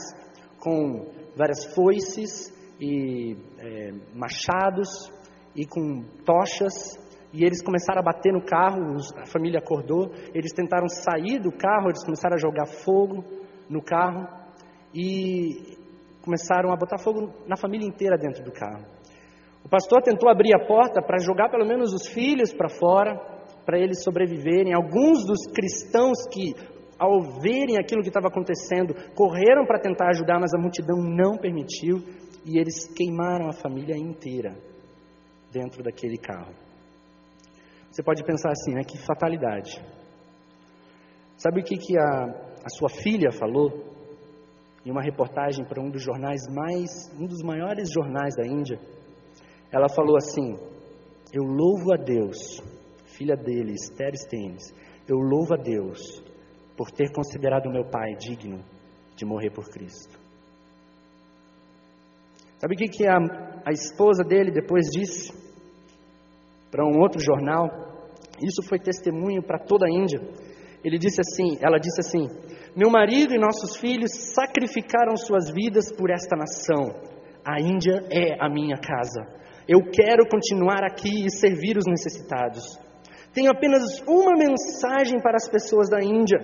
[0.58, 5.10] com várias foices e é, machados
[5.54, 6.98] e com tochas,
[7.32, 11.88] e eles começaram a bater no carro, a família acordou, eles tentaram sair do carro,
[11.88, 13.24] eles começaram a jogar fogo
[13.68, 14.26] no carro
[14.94, 15.76] e
[16.22, 18.84] começaram a botar fogo na família inteira dentro do carro.
[19.64, 23.37] O pastor tentou abrir a porta para jogar pelo menos os filhos para fora,
[23.68, 24.72] para eles sobreviverem.
[24.72, 26.54] Alguns dos cristãos que,
[26.98, 31.98] ao verem aquilo que estava acontecendo, correram para tentar ajudar, mas a multidão não permitiu
[32.46, 34.56] e eles queimaram a família inteira
[35.52, 36.54] dentro daquele carro.
[37.90, 38.80] Você pode pensar assim, né?
[38.84, 39.78] Que fatalidade.
[41.36, 42.24] Sabe o que, que a,
[42.64, 43.84] a sua filha falou
[44.82, 46.88] em uma reportagem para um dos jornais mais,
[47.20, 48.80] um dos maiores jornais da Índia?
[49.70, 50.58] Ela falou assim:
[51.34, 52.62] Eu louvo a Deus,
[53.18, 54.72] filha dele, Esther Steines,
[55.08, 56.22] eu louvo a Deus
[56.76, 58.64] por ter considerado meu pai digno
[59.16, 60.16] de morrer por Cristo.
[62.58, 63.16] Sabe o que, que a,
[63.66, 65.32] a esposa dele depois disse
[66.70, 67.66] para um outro jornal?
[68.40, 70.20] Isso foi testemunho para toda a Índia.
[70.84, 72.28] Ele disse assim, ela disse assim:
[72.76, 76.94] Meu marido e nossos filhos sacrificaram suas vidas por esta nação.
[77.44, 79.26] A Índia é a minha casa.
[79.66, 82.87] Eu quero continuar aqui e servir os necessitados.
[83.38, 86.38] Tenho apenas uma mensagem para as pessoas da Índia.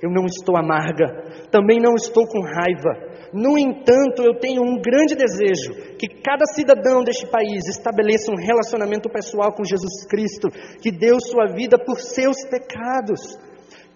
[0.00, 3.32] Eu não estou amarga, também não estou com raiva.
[3.34, 9.10] No entanto, eu tenho um grande desejo que cada cidadão deste país estabeleça um relacionamento
[9.10, 10.46] pessoal com Jesus Cristo,
[10.80, 13.36] que deu sua vida por seus pecados.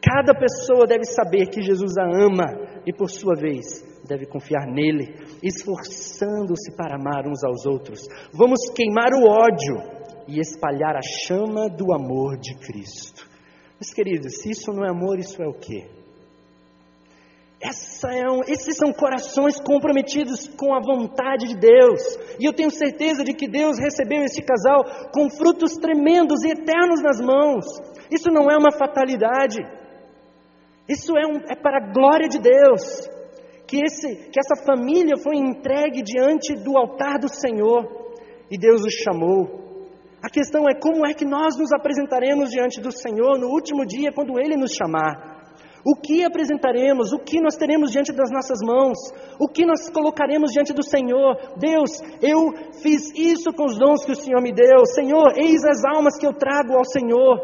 [0.03, 5.15] Cada pessoa deve saber que Jesus a ama e, por sua vez, deve confiar nele,
[5.41, 8.09] esforçando-se para amar uns aos outros.
[8.35, 13.29] Vamos queimar o ódio e espalhar a chama do amor de Cristo.
[13.81, 15.87] Meus queridos, se isso não é amor, isso é o quê?
[17.63, 17.69] É
[18.51, 22.01] esses são corações comprometidos com a vontade de Deus.
[22.39, 27.03] E eu tenho certeza de que Deus recebeu esse casal com frutos tremendos e eternos
[27.03, 27.67] nas mãos.
[28.11, 29.59] Isso não é uma fatalidade.
[30.89, 33.09] Isso é, um, é para a glória de Deus.
[33.67, 38.17] Que, esse, que essa família foi entregue diante do altar do Senhor.
[38.51, 39.60] E Deus os chamou.
[40.23, 44.13] A questão é como é que nós nos apresentaremos diante do Senhor no último dia,
[44.13, 45.41] quando Ele nos chamar.
[45.83, 47.13] O que apresentaremos?
[47.13, 48.99] O que nós teremos diante das nossas mãos?
[49.39, 51.37] O que nós colocaremos diante do Senhor?
[51.57, 52.53] Deus, eu
[52.83, 54.85] fiz isso com os dons que o Senhor me deu.
[54.85, 57.39] Senhor, eis as almas que eu trago ao Senhor.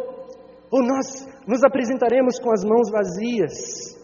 [0.70, 3.96] Ou nós nos apresentaremos com as mãos vazias?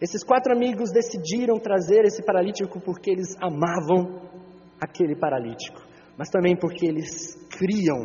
[0.00, 4.20] Esses quatro amigos decidiram trazer esse paralítico porque eles amavam
[4.80, 5.89] aquele paralítico.
[6.20, 8.04] Mas também porque eles criam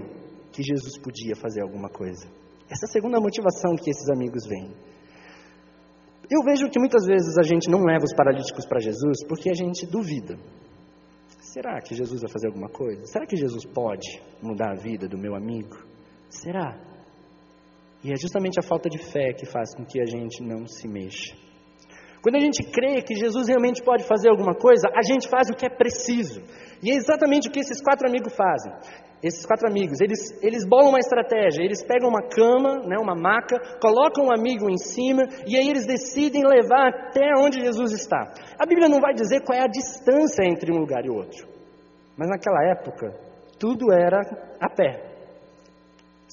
[0.50, 2.26] que Jesus podia fazer alguma coisa.
[2.72, 4.72] Essa é a segunda motivação que esses amigos veem.
[6.32, 9.54] Eu vejo que muitas vezes a gente não leva os paralíticos para Jesus porque a
[9.54, 10.40] gente duvida.
[11.42, 13.06] Será que Jesus vai fazer alguma coisa?
[13.06, 14.08] Será que Jesus pode
[14.42, 15.76] mudar a vida do meu amigo?
[16.30, 16.74] Será?
[18.02, 20.88] E é justamente a falta de fé que faz com que a gente não se
[20.88, 21.36] mexa.
[22.26, 25.54] Quando a gente crê que Jesus realmente pode fazer alguma coisa, a gente faz o
[25.54, 26.42] que é preciso.
[26.82, 28.74] E é exatamente o que esses quatro amigos fazem.
[29.22, 33.60] Esses quatro amigos, eles, eles bolam uma estratégia, eles pegam uma cama, né, uma maca,
[33.80, 38.34] colocam um amigo em cima e aí eles decidem levar até onde Jesus está.
[38.58, 41.48] A Bíblia não vai dizer qual é a distância entre um lugar e outro,
[42.18, 43.14] mas naquela época
[43.60, 44.20] tudo era
[44.60, 45.15] a pé.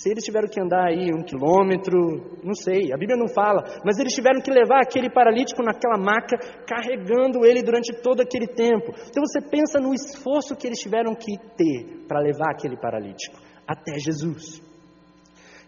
[0.02, 1.96] Se eles tiveram que andar aí um quilômetro,
[2.42, 6.36] não sei, a Bíblia não fala, mas eles tiveram que levar aquele paralítico naquela maca,
[6.66, 8.90] carregando ele durante todo aquele tempo.
[9.08, 13.96] Então você pensa no esforço que eles tiveram que ter para levar aquele paralítico até
[13.96, 14.60] Jesus.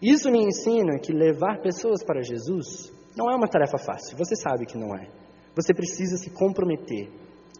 [0.01, 4.65] Isso me ensina que levar pessoas para Jesus não é uma tarefa fácil, você sabe
[4.65, 5.07] que não é.
[5.55, 7.09] Você precisa se comprometer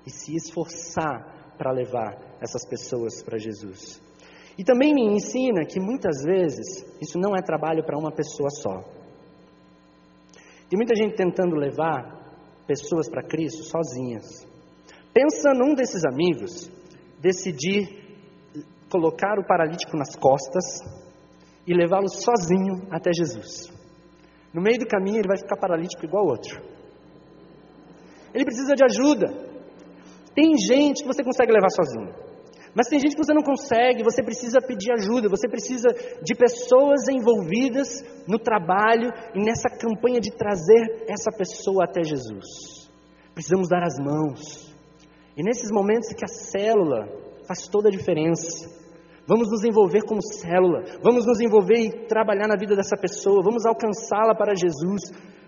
[0.05, 4.03] e se esforçar para levar essas pessoas para Jesus.
[4.57, 8.83] E também me ensina que muitas vezes isso não é trabalho para uma pessoa só.
[10.69, 12.25] Tem muita gente tentando levar
[12.65, 14.47] pessoas para Cristo sozinhas.
[15.13, 16.71] Pensa num desses amigos
[17.19, 18.03] decidir
[18.89, 20.63] colocar o paralítico nas costas
[21.67, 23.71] e levá-lo sozinho até Jesus.
[24.53, 26.61] No meio do caminho ele vai ficar paralítico igual outro.
[28.33, 29.27] Ele precisa de ajuda.
[30.33, 32.13] Tem gente que você consegue levar sozinho.
[32.75, 35.87] Mas tem gente que você não consegue, você precisa pedir ajuda, você precisa
[36.21, 42.91] de pessoas envolvidas no trabalho e nessa campanha de trazer essa pessoa até Jesus.
[43.33, 44.75] Precisamos dar as mãos.
[45.37, 47.07] E nesses momentos que a célula
[47.47, 48.69] faz toda a diferença.
[49.25, 53.65] Vamos nos envolver como célula, vamos nos envolver e trabalhar na vida dessa pessoa, vamos
[53.65, 55.01] alcançá-la para Jesus.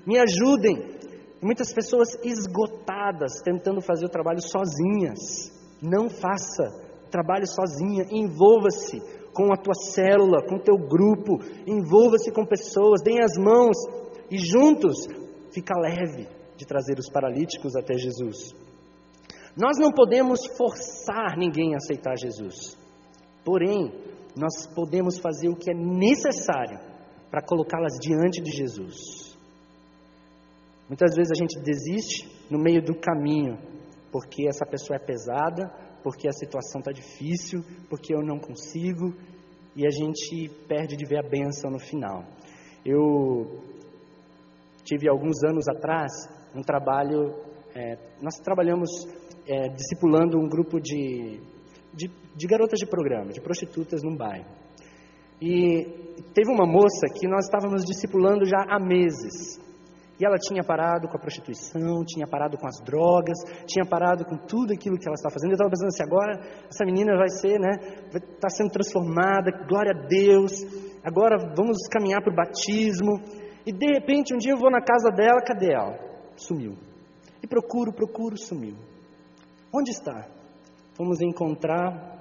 [0.06, 0.96] Me ajudem.
[1.42, 5.52] Muitas pessoas esgotadas tentando fazer o trabalho sozinhas.
[5.80, 9.00] Não faça Trabalhe sozinha, envolva-se
[9.34, 13.78] com a tua célula, com o teu grupo, envolva-se com pessoas, deem as mãos
[14.32, 15.08] e juntos
[15.52, 18.54] fica leve de trazer os paralíticos até Jesus.
[19.56, 22.78] Nós não podemos forçar ninguém a aceitar Jesus,
[23.46, 23.94] porém,
[24.36, 26.80] nós podemos fazer o que é necessário
[27.30, 29.36] para colocá-las diante de Jesus.
[30.88, 33.58] Muitas vezes a gente desiste no meio do caminho,
[34.12, 35.70] porque essa pessoa é pesada,
[36.08, 39.14] porque a situação está difícil, porque eu não consigo,
[39.76, 42.24] e a gente perde de ver a benção no final.
[42.86, 43.60] Eu
[44.86, 46.10] tive alguns anos atrás
[46.56, 47.36] um trabalho,
[47.76, 48.90] é, nós trabalhamos
[49.46, 51.42] é, discipulando um grupo de,
[51.94, 54.48] de, de garotas de programa, de prostitutas num bairro.
[55.42, 55.84] E
[56.34, 59.60] teve uma moça que nós estávamos discipulando já há meses.
[60.20, 64.36] E ela tinha parado com a prostituição, tinha parado com as drogas, tinha parado com
[64.36, 65.52] tudo aquilo que ela estava fazendo.
[65.52, 67.78] Eu estava pensando assim, agora essa menina vai ser, né,
[68.12, 70.52] vai estar tá sendo transformada, glória a Deus.
[71.04, 73.22] Agora vamos caminhar para o batismo.
[73.66, 75.98] E de repente um dia eu vou na casa dela, cadê ela?
[76.36, 76.74] Sumiu.
[77.44, 78.76] E procuro, procuro, sumiu.
[79.72, 80.26] Onde está?
[80.96, 82.18] Fomos encontrar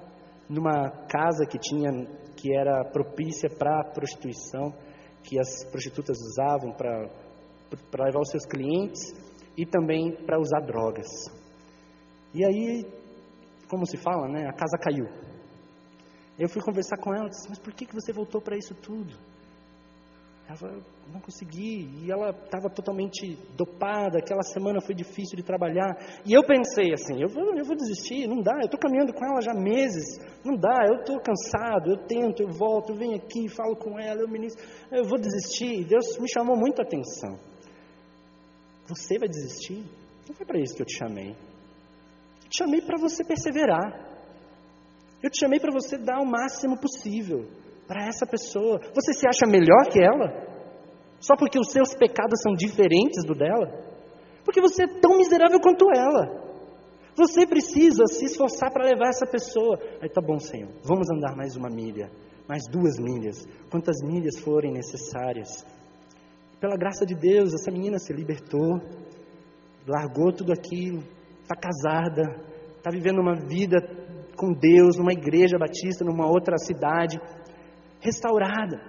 [0.47, 1.89] numa casa que tinha,
[2.35, 4.71] que era propícia para a prostituição,
[5.23, 7.09] que as prostitutas usavam para
[7.91, 9.01] para levar os seus clientes
[9.55, 11.07] e também para usar drogas.
[12.33, 12.85] E aí,
[13.69, 14.47] como se fala, né?
[14.47, 15.07] A casa caiu.
[16.37, 19.17] Eu fui conversar com ela, disse, mas por que, que você voltou para isso tudo?
[20.47, 21.89] Ela falou, não consegui.
[22.03, 25.97] E ela estava totalmente dopada, aquela semana foi difícil de trabalhar.
[26.25, 29.25] E eu pensei assim, eu vou, eu vou desistir, não dá, eu estou caminhando com
[29.25, 30.05] ela já há meses,
[30.45, 34.21] não dá, eu estou cansado, eu tento, eu volto, eu venho aqui, falo com ela,
[34.21, 35.85] eu ministro, eu vou desistir.
[35.85, 37.37] Deus me chamou muito a atenção.
[38.87, 39.83] Você vai desistir?
[40.27, 41.31] Não foi para isso que eu te chamei.
[41.31, 44.07] Eu te chamei para você perseverar.
[45.21, 47.45] Eu te chamei para você dar o máximo possível
[47.87, 48.79] para essa pessoa.
[48.93, 50.47] Você se acha melhor que ela?
[51.19, 53.67] Só porque os seus pecados são diferentes do dela?
[54.45, 56.47] Porque você é tão miserável quanto ela.
[57.15, 59.79] Você precisa se esforçar para levar essa pessoa.
[60.01, 62.11] Aí tá bom, Senhor, vamos andar mais uma milha,
[62.47, 65.65] mais duas milhas, quantas milhas forem necessárias.
[66.59, 68.81] Pela graça de Deus, essa menina se libertou,
[69.87, 71.03] largou tudo aquilo,
[71.41, 72.23] está casada,
[72.75, 73.77] está vivendo uma vida
[74.35, 77.19] com Deus, numa igreja batista, numa outra cidade,
[77.99, 78.81] restaurada.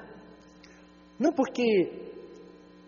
[1.19, 2.07] Não porque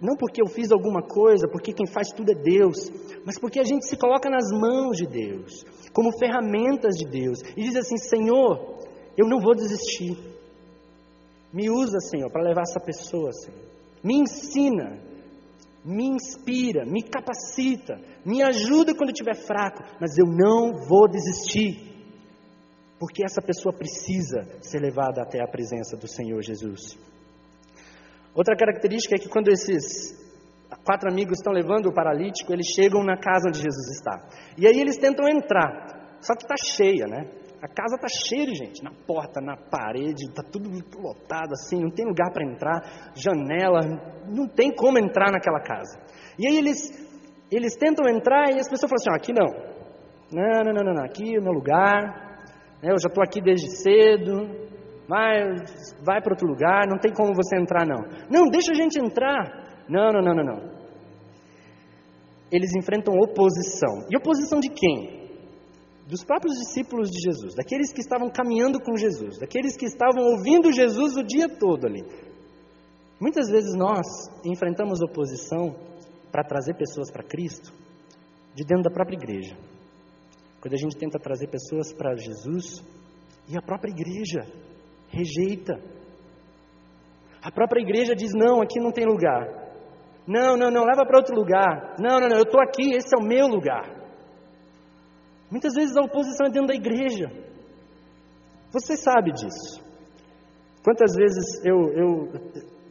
[0.00, 2.90] não porque eu fiz alguma coisa, porque quem faz tudo é Deus,
[3.24, 5.62] mas porque a gente se coloca nas mãos de Deus,
[5.92, 8.78] como ferramentas de Deus, e diz assim: Senhor,
[9.14, 10.16] eu não vou desistir.
[11.52, 13.69] Me usa, Senhor, para levar essa pessoa, Senhor.
[14.02, 14.98] Me ensina,
[15.84, 21.90] me inspira, me capacita, me ajuda quando eu estiver fraco, mas eu não vou desistir,
[22.98, 26.98] porque essa pessoa precisa ser levada até a presença do Senhor Jesus.
[28.34, 30.18] Outra característica é que quando esses
[30.84, 34.28] quatro amigos estão levando o paralítico, eles chegam na casa onde Jesus está.
[34.56, 37.39] E aí eles tentam entrar, só que está cheia, né?
[37.62, 41.90] A casa está cheia de gente, na porta, na parede, está tudo lotado assim, não
[41.90, 43.80] tem lugar para entrar, janela,
[44.26, 46.00] não tem como entrar naquela casa.
[46.38, 46.78] E aí eles,
[47.52, 49.46] eles tentam entrar e as pessoas falam assim: aqui não,
[50.32, 52.38] não, não, não, não, aqui é meu lugar,
[52.82, 54.70] né, eu já estou aqui desde cedo,
[55.06, 55.56] vai,
[56.02, 58.00] vai para outro lugar, não tem como você entrar não.
[58.30, 59.84] Não, deixa a gente entrar.
[59.86, 60.80] Não, não, não, não, não.
[62.50, 64.06] Eles enfrentam oposição.
[64.10, 65.19] E oposição de quem?
[66.10, 70.72] Dos próprios discípulos de Jesus, daqueles que estavam caminhando com Jesus, daqueles que estavam ouvindo
[70.72, 72.02] Jesus o dia todo ali.
[73.20, 74.06] Muitas vezes nós
[74.44, 75.76] enfrentamos oposição
[76.32, 77.72] para trazer pessoas para Cristo
[78.54, 79.56] de dentro da própria igreja.
[80.60, 82.82] Quando a gente tenta trazer pessoas para Jesus
[83.48, 84.40] e a própria igreja
[85.08, 85.80] rejeita.
[87.40, 89.46] A própria igreja diz: não, aqui não tem lugar.
[90.26, 91.94] Não, não, não, leva para outro lugar.
[91.98, 93.99] Não, não, não, eu estou aqui, esse é o meu lugar.
[95.50, 97.26] Muitas vezes a oposição é dentro da igreja.
[98.72, 99.82] Você sabe disso.
[100.84, 101.86] Quantas vezes eu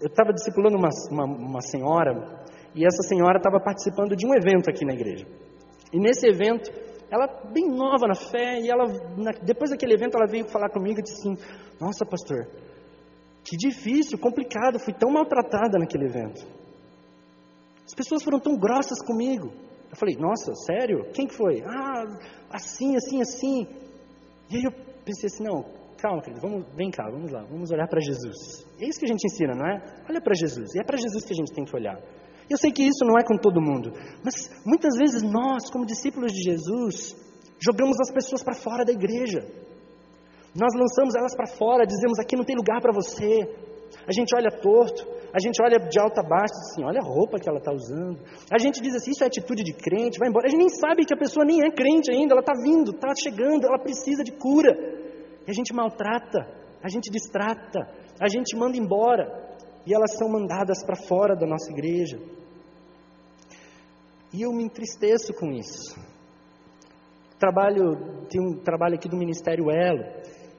[0.01, 2.39] estava eu, eu discipulando uma, uma, uma senhora
[2.75, 5.25] e essa senhora estava participando de um evento aqui na igreja.
[5.91, 6.69] E nesse evento,
[7.09, 8.85] ela bem nova na fé, e ela,
[9.17, 11.37] na, depois daquele evento, ela veio falar comigo e disse assim:
[11.81, 12.47] Nossa, pastor,
[13.43, 16.45] que difícil, complicado, fui tão maltratada naquele evento.
[17.85, 19.51] As pessoas foram tão grossas comigo.
[19.89, 21.05] Eu falei, nossa, sério?
[21.13, 21.61] Quem que foi?
[21.65, 22.03] Ah,
[22.51, 23.67] assim, assim, assim.
[24.49, 24.71] E aí eu
[25.03, 25.63] pensei assim, não,
[25.97, 28.65] calma, querido, vamos, vem cá, vamos lá, vamos olhar para Jesus.
[28.79, 29.81] É isso que a gente ensina, não é?
[30.09, 30.75] Olha para Jesus.
[30.75, 31.99] E é para Jesus que a gente tem que olhar.
[32.49, 33.91] Eu sei que isso não é com todo mundo,
[34.23, 37.15] mas muitas vezes nós, como discípulos de Jesus,
[37.59, 39.39] jogamos as pessoas para fora da igreja.
[40.55, 43.45] Nós lançamos elas para fora, dizemos aqui não tem lugar para você.
[44.07, 47.39] A gente olha torto, a gente olha de alta a baixo, assim, olha a roupa
[47.39, 48.19] que ela está usando.
[48.51, 50.47] A gente diz assim, isso é atitude de crente, vai embora.
[50.47, 53.13] A gente nem sabe que a pessoa nem é crente ainda, ela está vindo, está
[53.21, 54.73] chegando, ela precisa de cura.
[55.45, 56.47] E a gente maltrata,
[56.83, 57.87] a gente distrata,
[58.21, 59.49] a gente manda embora.
[59.85, 62.19] E elas são mandadas para fora da nossa igreja.
[64.31, 65.99] E eu me entristeço com isso.
[67.39, 70.03] Trabalho, tem um trabalho aqui do Ministério Elo,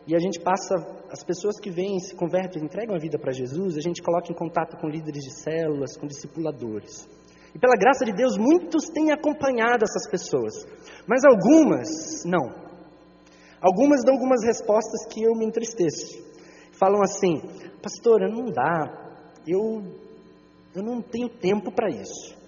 [0.06, 0.74] e a gente passa,
[1.10, 4.34] as pessoas que vêm, se convertem, entregam a vida para Jesus, a gente coloca em
[4.34, 7.08] contato com líderes de células, com discipuladores.
[7.54, 10.54] E pela graça de Deus, muitos têm acompanhado essas pessoas,
[11.06, 12.70] mas algumas não.
[13.60, 16.24] Algumas dão algumas respostas que eu me entristeço.
[16.72, 17.42] Falam assim:
[17.82, 19.12] Pastora, não dá,
[19.46, 19.82] eu,
[20.74, 22.38] eu não tenho tempo para isso.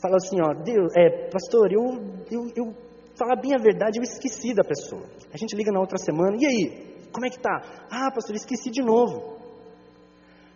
[0.00, 1.82] Fala assim: ó, Deus, é, Pastor, eu,
[2.30, 2.74] eu, eu
[3.18, 5.02] falar bem a verdade, eu esqueci da pessoa.
[5.32, 6.95] A gente liga na outra semana, e aí?
[7.12, 7.60] Como é que tá?
[7.90, 9.36] Ah, pastor, esqueci de novo.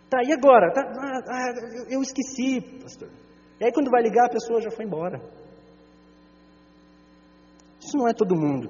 [0.09, 0.73] Tá, e agora?
[0.73, 1.53] Tá, ah, ah,
[1.89, 3.09] eu esqueci, pastor.
[3.59, 5.21] E aí quando vai ligar, a pessoa já foi embora.
[7.79, 8.69] Isso não é todo mundo,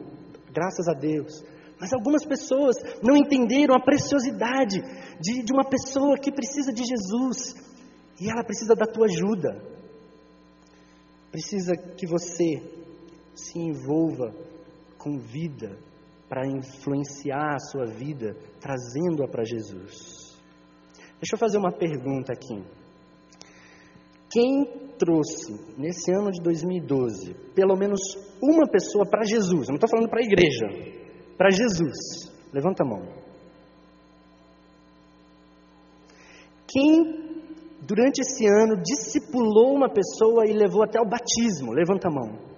[0.52, 1.44] graças a Deus.
[1.80, 4.80] Mas algumas pessoas não entenderam a preciosidade
[5.20, 7.56] de, de uma pessoa que precisa de Jesus.
[8.20, 9.60] E ela precisa da tua ajuda.
[11.32, 12.62] Precisa que você
[13.34, 14.32] se envolva
[15.00, 15.76] com vida
[16.32, 20.32] para influenciar a sua vida, trazendo-a para Jesus.
[21.20, 22.64] Deixa eu fazer uma pergunta aqui.
[24.32, 24.64] Quem
[24.98, 28.00] trouxe nesse ano de 2012 pelo menos
[28.42, 29.68] uma pessoa para Jesus?
[29.68, 30.68] Eu não estou falando para a igreja,
[31.38, 32.32] para Jesus.
[32.54, 33.02] Levanta a mão.
[36.66, 37.44] Quem
[37.86, 41.74] durante esse ano discipulou uma pessoa e levou até o batismo?
[41.74, 42.51] Levanta a mão.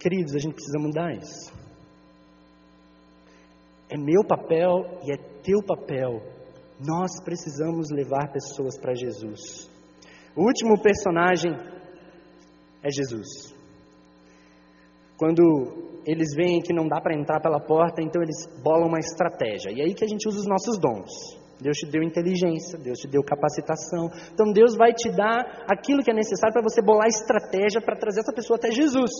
[0.00, 1.52] Queridos, a gente precisa mudar isso.
[3.90, 6.22] É meu papel e é teu papel.
[6.80, 9.70] Nós precisamos levar pessoas para Jesus.
[10.34, 11.52] O último personagem
[12.82, 13.54] é Jesus.
[15.18, 19.70] Quando eles veem que não dá para entrar pela porta, então eles bolam uma estratégia.
[19.70, 21.39] E é aí que a gente usa os nossos dons.
[21.62, 24.08] Deus te deu inteligência, Deus te deu capacitação.
[24.32, 28.20] Então Deus vai te dar aquilo que é necessário para você bolar estratégia para trazer
[28.20, 29.10] essa pessoa até Jesus.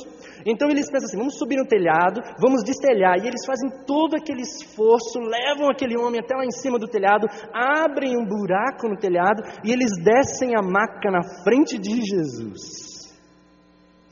[0.46, 3.18] Então eles pensam assim: vamos subir no telhado, vamos destelhar.
[3.18, 7.26] E eles fazem todo aquele esforço, levam aquele homem até lá em cima do telhado,
[7.52, 13.00] abrem um buraco no telhado e eles descem a maca na frente de Jesus.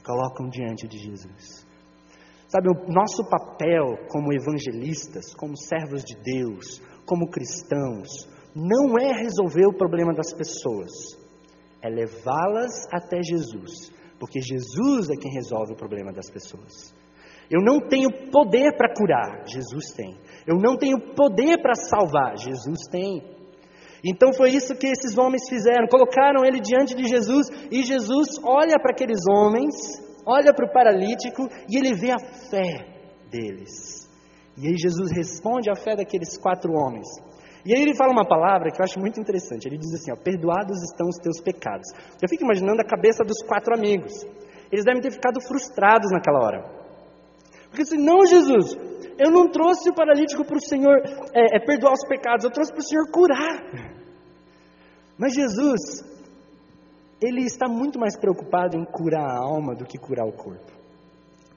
[0.05, 1.67] Colocam diante de Jesus.
[2.49, 9.67] Sabe, o nosso papel como evangelistas, como servos de Deus, como cristãos, não é resolver
[9.67, 10.91] o problema das pessoas,
[11.83, 13.91] é levá-las até Jesus,
[14.21, 16.93] porque Jesus é quem resolve o problema das pessoas.
[17.51, 20.19] Eu não tenho poder para curar, Jesus tem.
[20.47, 23.23] Eu não tenho poder para salvar, Jesus tem.
[24.05, 28.79] Então foi isso que esses homens fizeram, colocaram ele diante de Jesus e Jesus olha
[28.81, 29.75] para aqueles homens,
[30.27, 32.19] olha para o paralítico e ele vê a
[32.51, 32.87] fé
[33.31, 34.08] deles.
[34.61, 37.07] E aí Jesus responde à fé daqueles quatro homens.
[37.65, 39.67] E aí ele fala uma palavra que eu acho muito interessante.
[39.67, 41.87] Ele diz assim: ó, Perdoados estão os teus pecados.
[42.21, 44.13] Eu fico imaginando a cabeça dos quatro amigos.
[44.71, 46.79] Eles devem ter ficado frustrados naquela hora.
[47.69, 48.77] Porque assim, não, Jesus,
[49.19, 50.97] eu não trouxe o paralítico para o Senhor
[51.35, 53.63] é, é, perdoar os pecados, eu trouxe para o Senhor curar.
[55.19, 56.05] Mas Jesus,
[57.21, 60.78] ele está muito mais preocupado em curar a alma do que curar o corpo.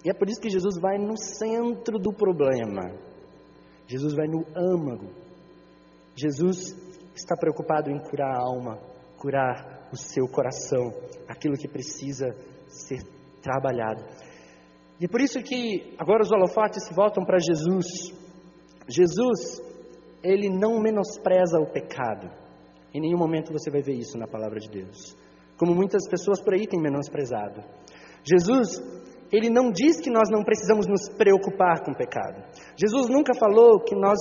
[0.04, 2.92] E é por isso que Jesus vai no centro do problema.
[3.88, 5.12] Jesus vai no âmago.
[6.16, 6.76] Jesus
[7.16, 8.80] está preocupado em curar a alma,
[9.18, 10.94] curar o seu coração,
[11.28, 12.28] aquilo que precisa
[12.68, 13.04] ser
[13.42, 14.04] trabalhado.
[15.00, 17.86] E por isso que agora os holofotes se voltam para Jesus.
[18.88, 19.62] Jesus,
[20.24, 22.30] ele não menospreza o pecado.
[22.94, 25.16] Em nenhum momento você vai ver isso na palavra de Deus.
[25.58, 27.64] Como muitas pessoas por aí têm menosprezado.
[28.24, 28.80] Jesus,
[29.32, 32.44] ele não diz que nós não precisamos nos preocupar com o pecado.
[32.76, 34.18] Jesus nunca falou que nós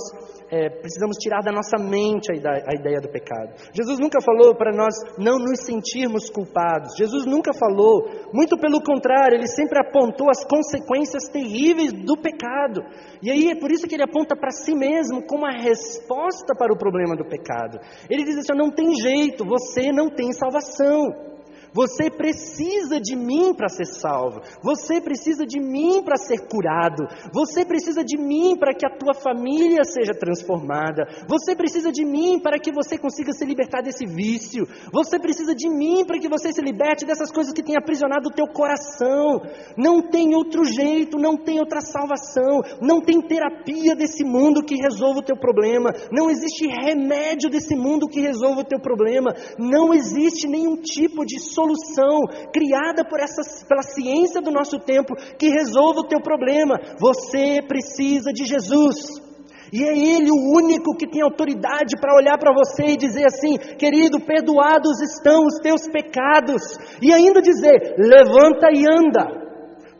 [0.49, 3.53] é, precisamos tirar da nossa mente a ideia, a ideia do pecado.
[3.73, 6.95] Jesus nunca falou para nós não nos sentirmos culpados.
[6.97, 12.81] Jesus nunca falou, muito pelo contrário, ele sempre apontou as consequências terríveis do pecado.
[13.21, 16.73] E aí é por isso que ele aponta para si mesmo como a resposta para
[16.73, 17.79] o problema do pecado.
[18.09, 21.30] Ele diz assim: não tem jeito, você não tem salvação.
[21.73, 24.41] Você precisa de mim para ser salvo.
[24.61, 27.07] Você precisa de mim para ser curado.
[27.33, 31.03] Você precisa de mim para que a tua família seja transformada.
[31.27, 34.67] Você precisa de mim para que você consiga se libertar desse vício.
[34.91, 38.33] Você precisa de mim para que você se liberte dessas coisas que têm aprisionado o
[38.33, 39.41] teu coração.
[39.77, 45.19] Não tem outro jeito, não tem outra salvação, não tem terapia desse mundo que resolva
[45.19, 45.91] o teu problema.
[46.11, 49.33] Não existe remédio desse mundo que resolva o teu problema.
[49.57, 55.15] Não existe nenhum tipo de solução solução criada por essa, pela ciência do nosso tempo
[55.37, 56.75] que resolva o teu problema.
[56.99, 59.31] Você precisa de Jesus.
[59.73, 63.57] E é Ele o único que tem autoridade para olhar para você e dizer assim:
[63.77, 66.61] querido, perdoados estão os teus pecados.
[67.01, 69.40] E ainda dizer: levanta e anda.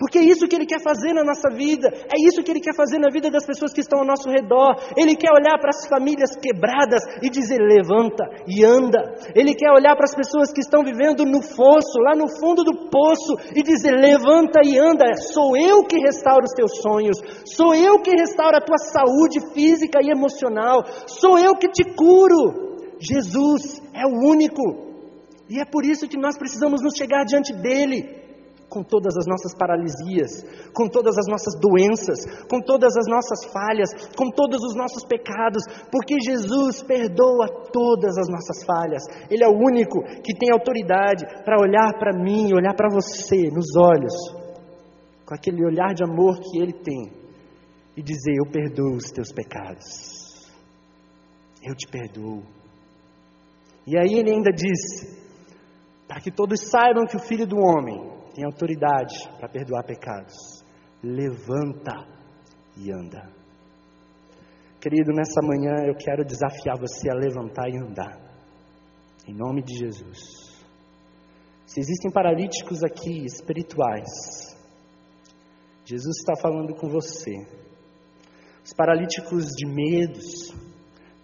[0.01, 2.73] Porque é isso que Ele quer fazer na nossa vida, é isso que Ele quer
[2.73, 4.73] fazer na vida das pessoas que estão ao nosso redor.
[4.97, 9.13] Ele quer olhar para as famílias quebradas e dizer: levanta e anda.
[9.35, 12.89] Ele quer olhar para as pessoas que estão vivendo no fosso, lá no fundo do
[12.89, 15.05] poço, e dizer: levanta e anda.
[15.31, 19.99] Sou eu que restauro os teus sonhos, sou eu que restauro a tua saúde física
[20.01, 22.71] e emocional, sou eu que te curo.
[22.99, 24.63] Jesus é o único.
[25.47, 28.20] E é por isso que nós precisamos nos chegar diante dele
[28.71, 30.31] com todas as nossas paralisias,
[30.73, 35.61] com todas as nossas doenças, com todas as nossas falhas, com todos os nossos pecados,
[35.91, 39.03] porque Jesus perdoa todas as nossas falhas.
[39.29, 43.75] Ele é o único que tem autoridade para olhar para mim, olhar para você nos
[43.75, 44.15] olhos,
[45.25, 47.11] com aquele olhar de amor que ele tem
[47.97, 50.49] e dizer: Eu perdoo os teus pecados.
[51.61, 52.41] Eu te perdoo.
[53.85, 55.13] E aí ele ainda diz:
[56.07, 60.35] Para que todos saibam que o Filho do Homem tem autoridade para perdoar pecados.
[61.03, 62.07] Levanta
[62.77, 63.29] e anda.
[64.79, 68.19] Querido, nessa manhã eu quero desafiar você a levantar e andar.
[69.27, 70.51] Em nome de Jesus.
[71.65, 74.09] Se existem paralíticos aqui espirituais,
[75.85, 77.31] Jesus está falando com você.
[78.63, 80.53] Os paralíticos de medos,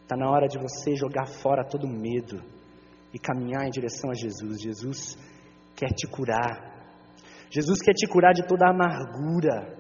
[0.02, 2.42] está na hora de você jogar fora todo medo
[3.14, 4.62] e caminhar em direção a Jesus.
[4.62, 5.18] Jesus
[5.76, 6.67] quer te curar.
[7.50, 9.76] Jesus quer te curar de toda a amargura.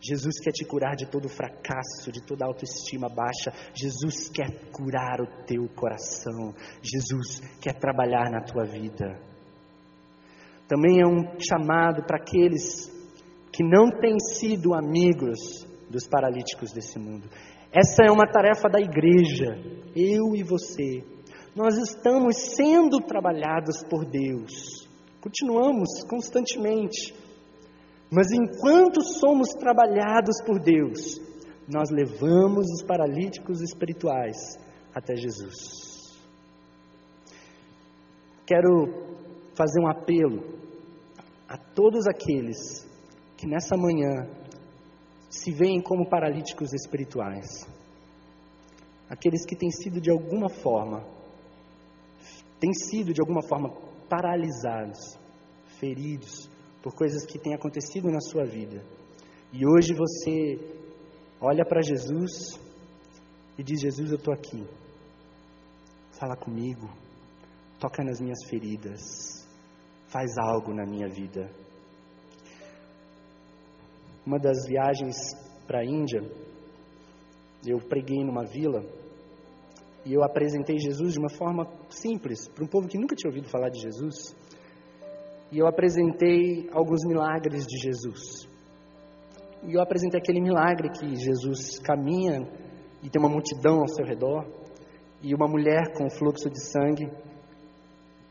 [0.00, 3.52] Jesus quer te curar de todo fracasso, de toda autoestima baixa.
[3.74, 6.52] Jesus quer curar o teu coração.
[6.82, 9.20] Jesus quer trabalhar na tua vida.
[10.66, 12.90] Também é um chamado para aqueles
[13.52, 17.28] que não têm sido amigos dos paralíticos desse mundo.
[17.70, 19.56] Essa é uma tarefa da igreja,
[19.94, 21.04] eu e você.
[21.54, 24.81] Nós estamos sendo trabalhados por Deus.
[25.22, 27.14] Continuamos constantemente.
[28.10, 31.20] Mas enquanto somos trabalhados por Deus,
[31.68, 34.36] nós levamos os paralíticos espirituais
[34.92, 36.18] até Jesus.
[38.44, 39.16] Quero
[39.54, 40.42] fazer um apelo
[41.48, 42.84] a todos aqueles
[43.36, 44.28] que nessa manhã
[45.30, 47.64] se veem como paralíticos espirituais.
[49.08, 51.06] Aqueles que têm sido de alguma forma,
[52.58, 53.70] têm sido de alguma forma
[54.12, 55.18] paralisados,
[55.80, 56.46] feridos
[56.82, 58.84] por coisas que têm acontecido na sua vida.
[59.50, 60.58] E hoje você
[61.40, 62.60] olha para Jesus
[63.56, 64.66] e diz: Jesus, eu estou aqui.
[66.10, 66.90] Fala comigo,
[67.80, 69.48] toca nas minhas feridas,
[70.08, 71.50] faz algo na minha vida.
[74.26, 75.16] Uma das viagens
[75.66, 76.20] para a Índia,
[77.66, 78.84] eu preguei numa vila
[80.04, 83.48] e eu apresentei Jesus de uma forma simples para um povo que nunca tinha ouvido
[83.48, 84.34] falar de Jesus.
[85.50, 88.48] E eu apresentei alguns milagres de Jesus.
[89.64, 92.40] E eu apresentei aquele milagre que Jesus caminha
[93.02, 94.46] e tem uma multidão ao seu redor,
[95.22, 97.08] e uma mulher com fluxo de sangue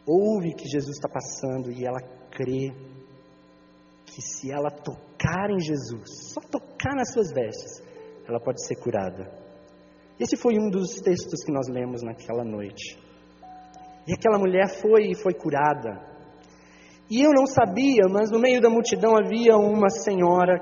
[0.06, 2.74] ouve que Jesus está passando e ela crê
[4.06, 7.82] que se ela tocar em Jesus, só tocar nas suas vestes,
[8.28, 9.41] ela pode ser curada.
[10.22, 12.96] Esse foi um dos textos que nós lemos naquela noite.
[14.08, 16.00] E aquela mulher foi foi curada.
[17.10, 20.60] E eu não sabia, mas no meio da multidão havia uma senhora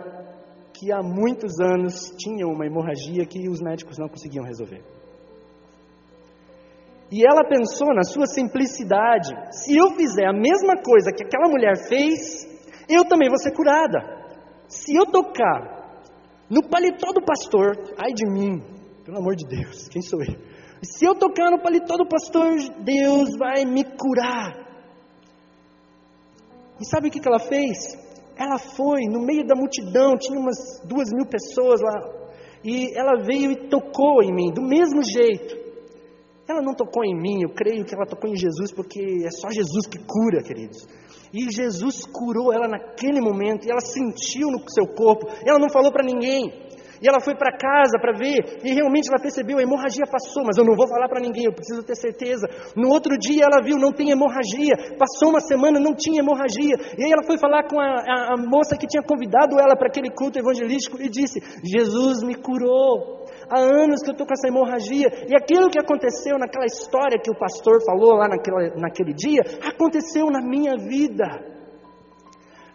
[0.74, 4.82] que há muitos anos tinha uma hemorragia que os médicos não conseguiam resolver.
[7.12, 11.76] E ela pensou na sua simplicidade: se eu fizer a mesma coisa que aquela mulher
[11.86, 12.48] fez,
[12.88, 14.00] eu também vou ser curada.
[14.70, 16.00] Se eu tocar
[16.50, 18.79] no paletó do pastor, ai de mim,
[19.10, 20.36] pelo amor de Deus, quem sou eu?
[20.84, 24.70] Se eu tocar no paletó do pastor, Deus vai me curar.
[26.80, 27.98] E sabe o que ela fez?
[28.38, 32.30] Ela foi no meio da multidão, tinha umas duas mil pessoas lá,
[32.64, 35.58] e ela veio e tocou em mim, do mesmo jeito.
[36.48, 39.50] Ela não tocou em mim, eu creio que ela tocou em Jesus, porque é só
[39.50, 40.88] Jesus que cura, queridos.
[41.34, 45.92] E Jesus curou ela naquele momento, e ela sentiu no seu corpo, ela não falou
[45.92, 46.69] para ninguém.
[47.02, 50.58] E ela foi para casa para ver, e realmente ela percebeu, a hemorragia passou, mas
[50.58, 52.48] eu não vou falar para ninguém, eu preciso ter certeza.
[52.76, 54.76] No outro dia ela viu, não tem hemorragia.
[54.98, 56.76] Passou uma semana, não tinha hemorragia.
[56.98, 59.88] E aí ela foi falar com a, a, a moça que tinha convidado ela para
[59.88, 63.26] aquele culto evangelístico e disse: Jesus me curou.
[63.50, 65.08] Há anos que eu estou com essa hemorragia.
[65.28, 70.28] E aquilo que aconteceu naquela história que o pastor falou lá naquela, naquele dia, aconteceu
[70.28, 71.26] na minha vida.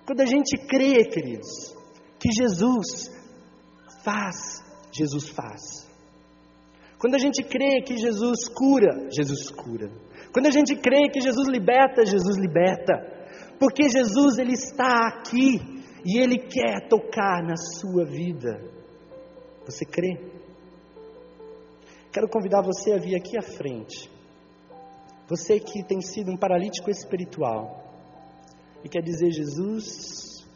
[0.07, 1.75] Quando a gente crê, queridos,
[2.19, 3.14] que Jesus
[4.05, 5.85] faz, Jesus faz.
[6.99, 9.91] Quando a gente crê que Jesus cura, Jesus cura.
[10.33, 12.95] Quando a gente crê que Jesus liberta, Jesus liberta.
[13.59, 15.61] Porque Jesus ele está aqui
[16.05, 18.61] e ele quer tocar na sua vida.
[19.67, 20.19] Você crê?
[22.13, 24.11] Quero convidar você a vir aqui à frente.
[25.29, 27.83] Você que tem sido um paralítico espiritual
[28.85, 30.47] e quer dizer: Jesus,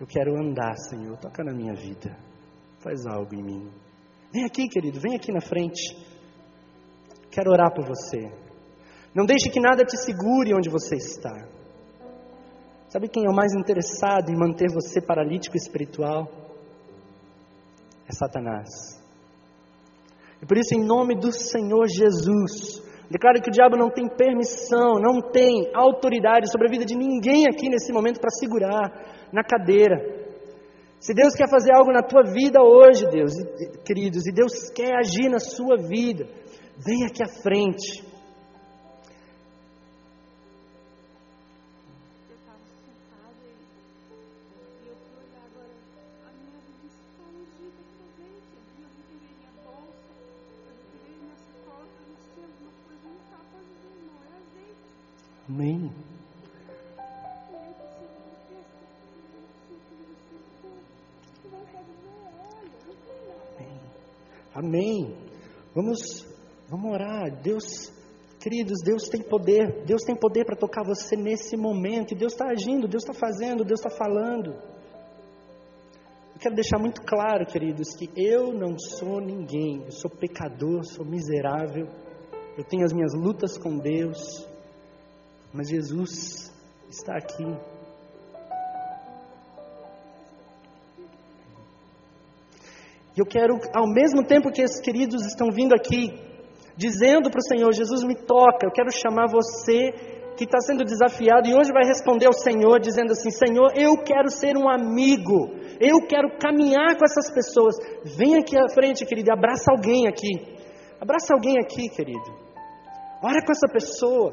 [0.00, 2.16] eu quero andar, Senhor, toca na minha vida
[2.86, 3.68] faz algo em mim.
[4.32, 5.96] Vem aqui, querido, vem aqui na frente.
[7.32, 8.30] Quero orar por você.
[9.12, 11.48] Não deixe que nada te segure onde você está.
[12.88, 16.28] Sabe quem é o mais interessado em manter você paralítico espiritual?
[18.08, 18.68] É Satanás.
[20.40, 22.80] E por isso, em nome do Senhor Jesus,
[23.10, 27.46] declaro que o diabo não tem permissão, não tem autoridade sobre a vida de ninguém
[27.48, 30.35] aqui nesse momento para segurar na cadeira.
[31.06, 33.32] Se Deus quer fazer algo na tua vida hoje, Deus,
[33.84, 36.26] queridos, e Deus quer agir na sua vida,
[36.84, 38.04] vem aqui à frente.
[55.48, 56.05] Amém.
[64.56, 65.14] Amém.
[65.74, 66.26] Vamos,
[66.66, 67.30] vamos orar.
[67.42, 67.92] Deus,
[68.40, 69.84] queridos, Deus tem poder.
[69.84, 72.14] Deus tem poder para tocar você nesse momento.
[72.14, 74.52] E Deus está agindo, Deus está fazendo, Deus está falando.
[76.34, 79.82] Eu quero deixar muito claro, queridos, que eu não sou ninguém.
[79.84, 81.86] Eu sou pecador, sou miserável.
[82.56, 84.48] Eu tenho as minhas lutas com Deus.
[85.52, 86.50] Mas Jesus
[86.88, 87.44] está aqui
[93.16, 96.12] E eu quero, ao mesmo tempo que esses queridos estão vindo aqui,
[96.76, 99.90] dizendo para o Senhor: Jesus me toca, eu quero chamar você
[100.36, 104.28] que está sendo desafiado e hoje vai responder ao Senhor, dizendo assim: Senhor, eu quero
[104.28, 105.50] ser um amigo,
[105.80, 107.74] eu quero caminhar com essas pessoas.
[108.16, 110.54] Vem aqui à frente, querido, e abraça alguém aqui.
[111.00, 112.46] Abraça alguém aqui, querido.
[113.22, 114.32] Ora com essa pessoa.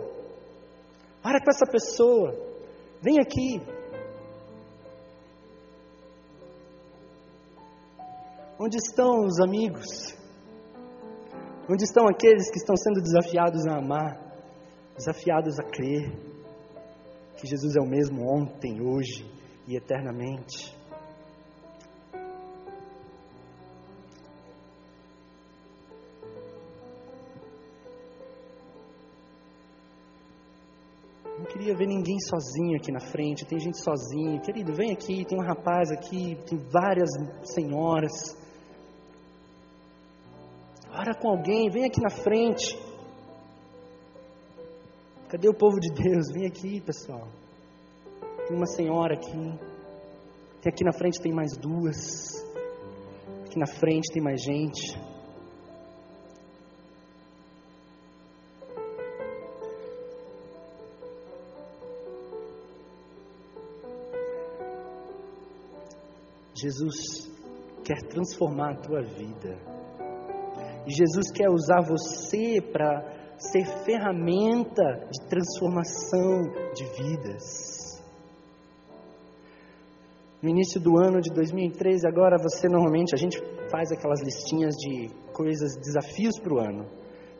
[1.23, 2.35] Ora com essa pessoa.
[3.01, 3.61] Vem aqui.
[8.65, 10.15] Onde estão os amigos?
[11.69, 14.17] Onde estão aqueles que estão sendo desafiados a amar,
[14.95, 16.09] desafiados a crer
[17.35, 19.29] que Jesus é o mesmo ontem, hoje
[19.67, 20.73] e eternamente?
[31.37, 33.45] Não queria ver ninguém sozinho aqui na frente.
[33.45, 34.39] Tem gente sozinho.
[34.39, 35.25] Querido, vem aqui.
[35.25, 36.37] Tem um rapaz aqui.
[36.47, 37.09] Tem várias
[37.43, 38.41] senhoras.
[40.95, 41.69] Ora com alguém.
[41.71, 42.77] Vem aqui na frente.
[45.27, 46.31] Cadê o povo de Deus?
[46.31, 47.27] Vem aqui, pessoal.
[48.47, 49.59] Tem uma senhora aqui.
[50.61, 51.97] Tem aqui na frente tem mais duas.
[53.45, 54.95] Aqui na frente tem mais gente.
[66.55, 67.29] Jesus
[67.83, 69.82] quer transformar a tua vida.
[70.91, 73.03] Jesus quer usar você para
[73.37, 78.01] ser ferramenta de transformação de vidas.
[80.41, 85.09] No início do ano de 2013, agora você normalmente, a gente faz aquelas listinhas de
[85.31, 86.85] coisas, desafios para o ano.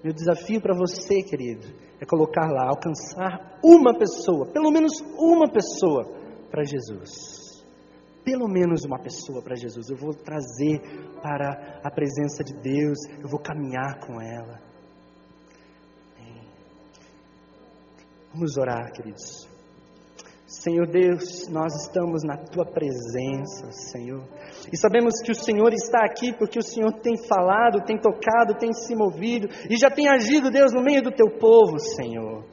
[0.02, 1.68] Meu desafio para você, querido,
[2.00, 6.06] é colocar lá, alcançar uma pessoa, pelo menos uma pessoa,
[6.50, 7.43] para Jesus
[8.24, 9.90] pelo menos uma pessoa para Jesus.
[9.90, 10.82] Eu vou trazer
[11.22, 14.60] para a presença de Deus, eu vou caminhar com ela.
[18.34, 19.48] Vamos orar, queridos.
[20.48, 24.24] Senhor Deus, nós estamos na tua presença, Senhor.
[24.72, 28.74] E sabemos que o Senhor está aqui porque o Senhor tem falado, tem tocado, tem
[28.74, 32.44] se movido e já tem agido, Deus, no meio do teu povo, Senhor.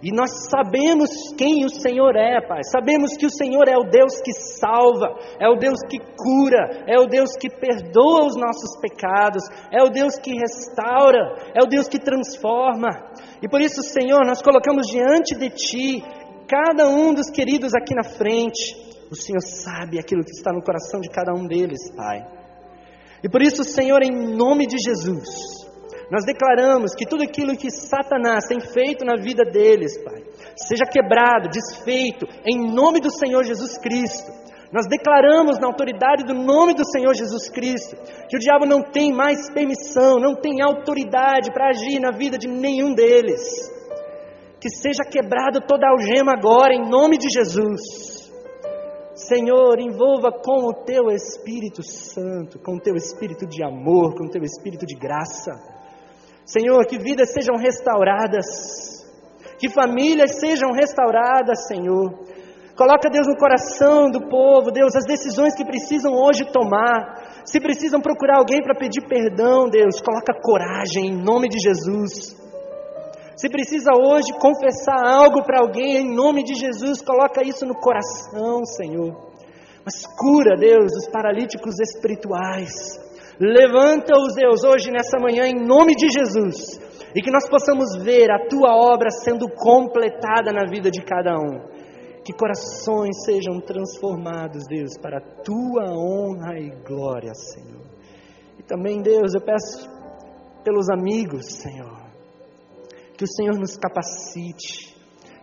[0.00, 2.62] E nós sabemos quem o Senhor é, Pai.
[2.70, 7.00] Sabemos que o Senhor é o Deus que salva, é o Deus que cura, é
[7.00, 9.42] o Deus que perdoa os nossos pecados,
[9.72, 12.90] é o Deus que restaura, é o Deus que transforma.
[13.42, 16.04] E por isso, Senhor, nós colocamos diante de Ti
[16.48, 18.76] cada um dos queridos aqui na frente.
[19.10, 22.24] O Senhor sabe aquilo que está no coração de cada um deles, Pai.
[23.24, 25.57] E por isso, Senhor, em nome de Jesus,
[26.10, 30.22] nós declaramos que tudo aquilo que Satanás tem feito na vida deles, Pai,
[30.56, 34.32] seja quebrado, desfeito, em nome do Senhor Jesus Cristo.
[34.72, 37.96] Nós declaramos na autoridade do nome do Senhor Jesus Cristo
[38.28, 42.48] que o diabo não tem mais permissão, não tem autoridade para agir na vida de
[42.48, 43.40] nenhum deles.
[44.60, 48.28] Que seja quebrado toda a algema agora, em nome de Jesus.
[49.14, 54.30] Senhor, envolva com o teu Espírito Santo, com o teu Espírito de amor, com o
[54.30, 55.77] teu Espírito de graça
[56.48, 58.46] Senhor, que vidas sejam restauradas,
[59.58, 62.24] que famílias sejam restauradas, Senhor.
[62.74, 67.42] Coloca, Deus, no coração do povo, Deus, as decisões que precisam hoje tomar.
[67.44, 72.34] Se precisam procurar alguém para pedir perdão, Deus, coloca coragem em nome de Jesus.
[73.36, 78.64] Se precisa hoje confessar algo para alguém, em nome de Jesus, coloca isso no coração,
[78.64, 79.14] Senhor.
[79.84, 83.07] Mas cura, Deus, os paralíticos espirituais.
[83.40, 86.80] Levanta-os, Deus, hoje nessa manhã, em nome de Jesus,
[87.14, 91.60] e que nós possamos ver a tua obra sendo completada na vida de cada um.
[92.24, 97.86] Que corações sejam transformados, Deus, para a tua honra e glória, Senhor.
[98.58, 99.88] E também, Deus, eu peço
[100.64, 101.96] pelos amigos, Senhor,
[103.16, 104.96] que o Senhor nos capacite,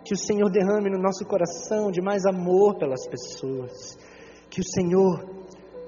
[0.03, 3.97] que o Senhor derrame no nosso coração de mais amor pelas pessoas,
[4.49, 5.34] que o Senhor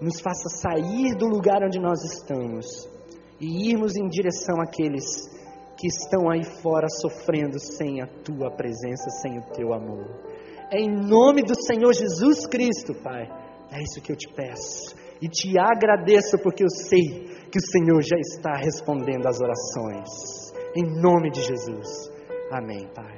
[0.02, 2.88] nos faça sair do lugar onde nós estamos
[3.40, 5.06] e irmos em direção àqueles
[5.78, 10.08] que estão aí fora sofrendo sem a tua presença, sem o teu amor.
[10.72, 13.28] É em nome do Senhor Jesus Cristo, Pai.
[13.72, 14.96] É isso que eu te peço.
[15.22, 20.10] E te agradeço porque eu sei que o Senhor já está respondendo às orações.
[20.76, 22.12] Em nome de Jesus.
[22.52, 23.17] Amém, Pai.